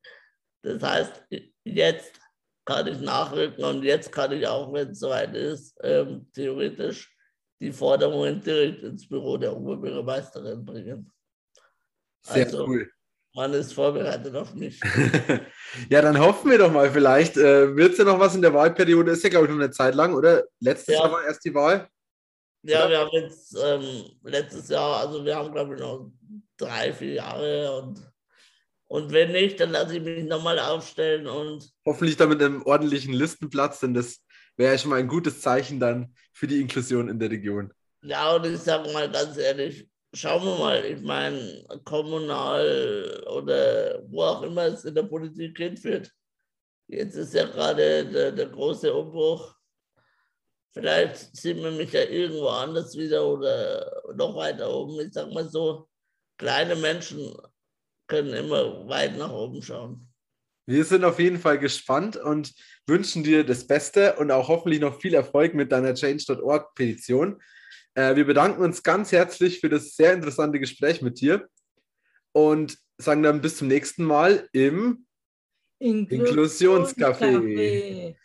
Das 0.62 0.82
heißt, 0.82 1.24
jetzt 1.64 2.20
kann 2.66 2.86
ich 2.88 3.00
nachrücken 3.00 3.64
und 3.64 3.82
jetzt 3.84 4.12
kann 4.12 4.32
ich 4.32 4.46
auch, 4.46 4.70
wenn 4.72 4.90
es 4.90 4.98
soweit 4.98 5.34
ist, 5.34 5.74
ähm, 5.82 6.26
theoretisch 6.34 7.16
die 7.60 7.72
Forderungen 7.72 8.42
direkt 8.42 8.82
ins 8.82 9.08
Büro 9.08 9.38
der 9.38 9.56
Oberbürgermeisterin 9.56 10.64
bringen. 10.66 11.10
sehr 12.22 12.44
Also- 12.44 12.66
cool. 12.66 12.90
Man 13.34 13.52
ist 13.52 13.74
vorbereitet 13.74 14.34
auf 14.34 14.54
mich. 14.54 14.80
ja, 15.90 16.00
dann 16.00 16.18
hoffen 16.18 16.50
wir 16.50 16.56
doch 16.56 16.72
mal, 16.72 16.90
vielleicht 16.90 17.36
äh, 17.36 17.76
wird 17.76 17.92
es 17.92 17.98
ja 17.98 18.04
noch 18.04 18.18
was 18.18 18.34
in 18.34 18.40
der 18.40 18.54
Wahlperiode. 18.54 19.10
Ist 19.12 19.22
ja, 19.24 19.28
glaube 19.28 19.44
ich, 19.44 19.50
noch 19.52 19.58
eine 19.58 19.70
Zeit 19.70 19.94
lang, 19.94 20.14
oder? 20.14 20.42
Letztes 20.58 20.94
Ja. 20.94 21.02
Jahr 21.02 21.12
war 21.12 21.22
erst 21.22 21.44
die 21.44 21.54
Wahl. 21.54 21.86
Ja, 22.62 22.88
wir 22.88 22.98
haben 22.98 23.10
jetzt 23.12 23.54
ähm, 23.62 24.04
letztes 24.22 24.70
Jahr, 24.70 25.00
also 25.06 25.22
wir 25.22 25.36
haben, 25.36 25.52
glaube 25.52 25.74
ich, 25.74 25.80
noch 25.80 26.10
drei, 26.56 26.94
vier 26.94 27.12
Jahre 27.12 27.76
und, 27.82 28.10
und 28.88 29.12
wenn 29.12 29.32
nicht, 29.32 29.58
dann 29.60 29.70
lasse 29.70 29.96
ich 29.96 30.02
mich 30.02 30.24
nochmal 30.24 30.58
aufstellen 30.58 31.26
und 31.26 31.70
Hoffentlich 31.84 32.16
dann 32.16 32.28
mit 32.28 32.42
einem 32.42 32.62
ordentlichen 32.62 33.12
Listenplatz, 33.12 33.80
denn 33.80 33.94
das 33.94 34.22
wäre 34.56 34.72
ja 34.72 34.78
schon 34.78 34.90
mal 34.90 35.00
ein 35.00 35.08
gutes 35.08 35.40
Zeichen 35.40 35.80
dann 35.80 36.14
für 36.32 36.46
die 36.46 36.60
Inklusion 36.60 37.08
in 37.08 37.18
der 37.18 37.30
Region. 37.30 37.72
ja, 38.02 38.34
und 38.34 38.46
ich 38.46 38.58
sage 38.60 38.92
mal 38.92 39.10
ganz 39.10 39.36
ehrlich, 39.36 39.88
schauen 40.14 40.44
wir 40.44 40.58
mal, 40.58 40.84
ich 40.84 41.00
meine, 41.02 41.64
kommunal 41.84 43.24
oder 43.26 44.02
wo 44.08 44.22
auch 44.22 44.42
immer 44.42 44.66
es 44.66 44.84
in 44.84 44.94
der 44.94 45.02
Politik 45.02 45.56
hinführt. 45.56 46.10
Jetzt 46.88 47.16
ist 47.16 47.34
ja 47.34 47.44
gerade 47.46 48.06
der, 48.06 48.32
der 48.32 48.46
große 48.46 48.92
Umbruch. 48.94 49.54
Vielleicht 50.72 51.34
sieht 51.36 51.60
man 51.60 51.76
mich 51.76 51.92
ja 51.92 52.02
irgendwo 52.02 52.48
anders 52.48 52.96
wieder 52.96 53.26
oder 53.26 54.02
noch 54.14 54.36
weiter 54.36 54.70
oben. 54.70 55.00
Ich 55.00 55.12
sag 55.12 55.32
mal 55.32 55.48
so, 55.48 55.88
kleine 56.36 56.76
Menschen 56.76 57.34
können 58.06 58.34
immer 58.34 58.86
weit 58.88 59.16
nach 59.16 59.32
oben 59.32 59.62
schauen. 59.62 60.06
Wir 60.68 60.84
sind 60.84 61.04
auf 61.04 61.20
jeden 61.20 61.38
Fall 61.38 61.58
gespannt 61.58 62.16
und 62.16 62.52
wünschen 62.88 63.22
dir 63.22 63.44
das 63.44 63.66
Beste 63.66 64.16
und 64.16 64.32
auch 64.32 64.48
hoffentlich 64.48 64.80
noch 64.80 65.00
viel 65.00 65.14
Erfolg 65.14 65.54
mit 65.54 65.70
deiner 65.70 65.94
Change.org-Petition. 65.94 67.40
Äh, 67.94 68.16
wir 68.16 68.26
bedanken 68.26 68.62
uns 68.62 68.82
ganz 68.82 69.12
herzlich 69.12 69.60
für 69.60 69.68
das 69.68 69.94
sehr 69.94 70.12
interessante 70.12 70.58
Gespräch 70.58 71.02
mit 71.02 71.20
dir 71.20 71.48
und 72.32 72.78
sagen 72.98 73.22
dann 73.22 73.40
bis 73.40 73.58
zum 73.58 73.68
nächsten 73.68 74.04
Mal 74.04 74.48
im 74.52 75.06
Inklusionscafé. 75.78 78.16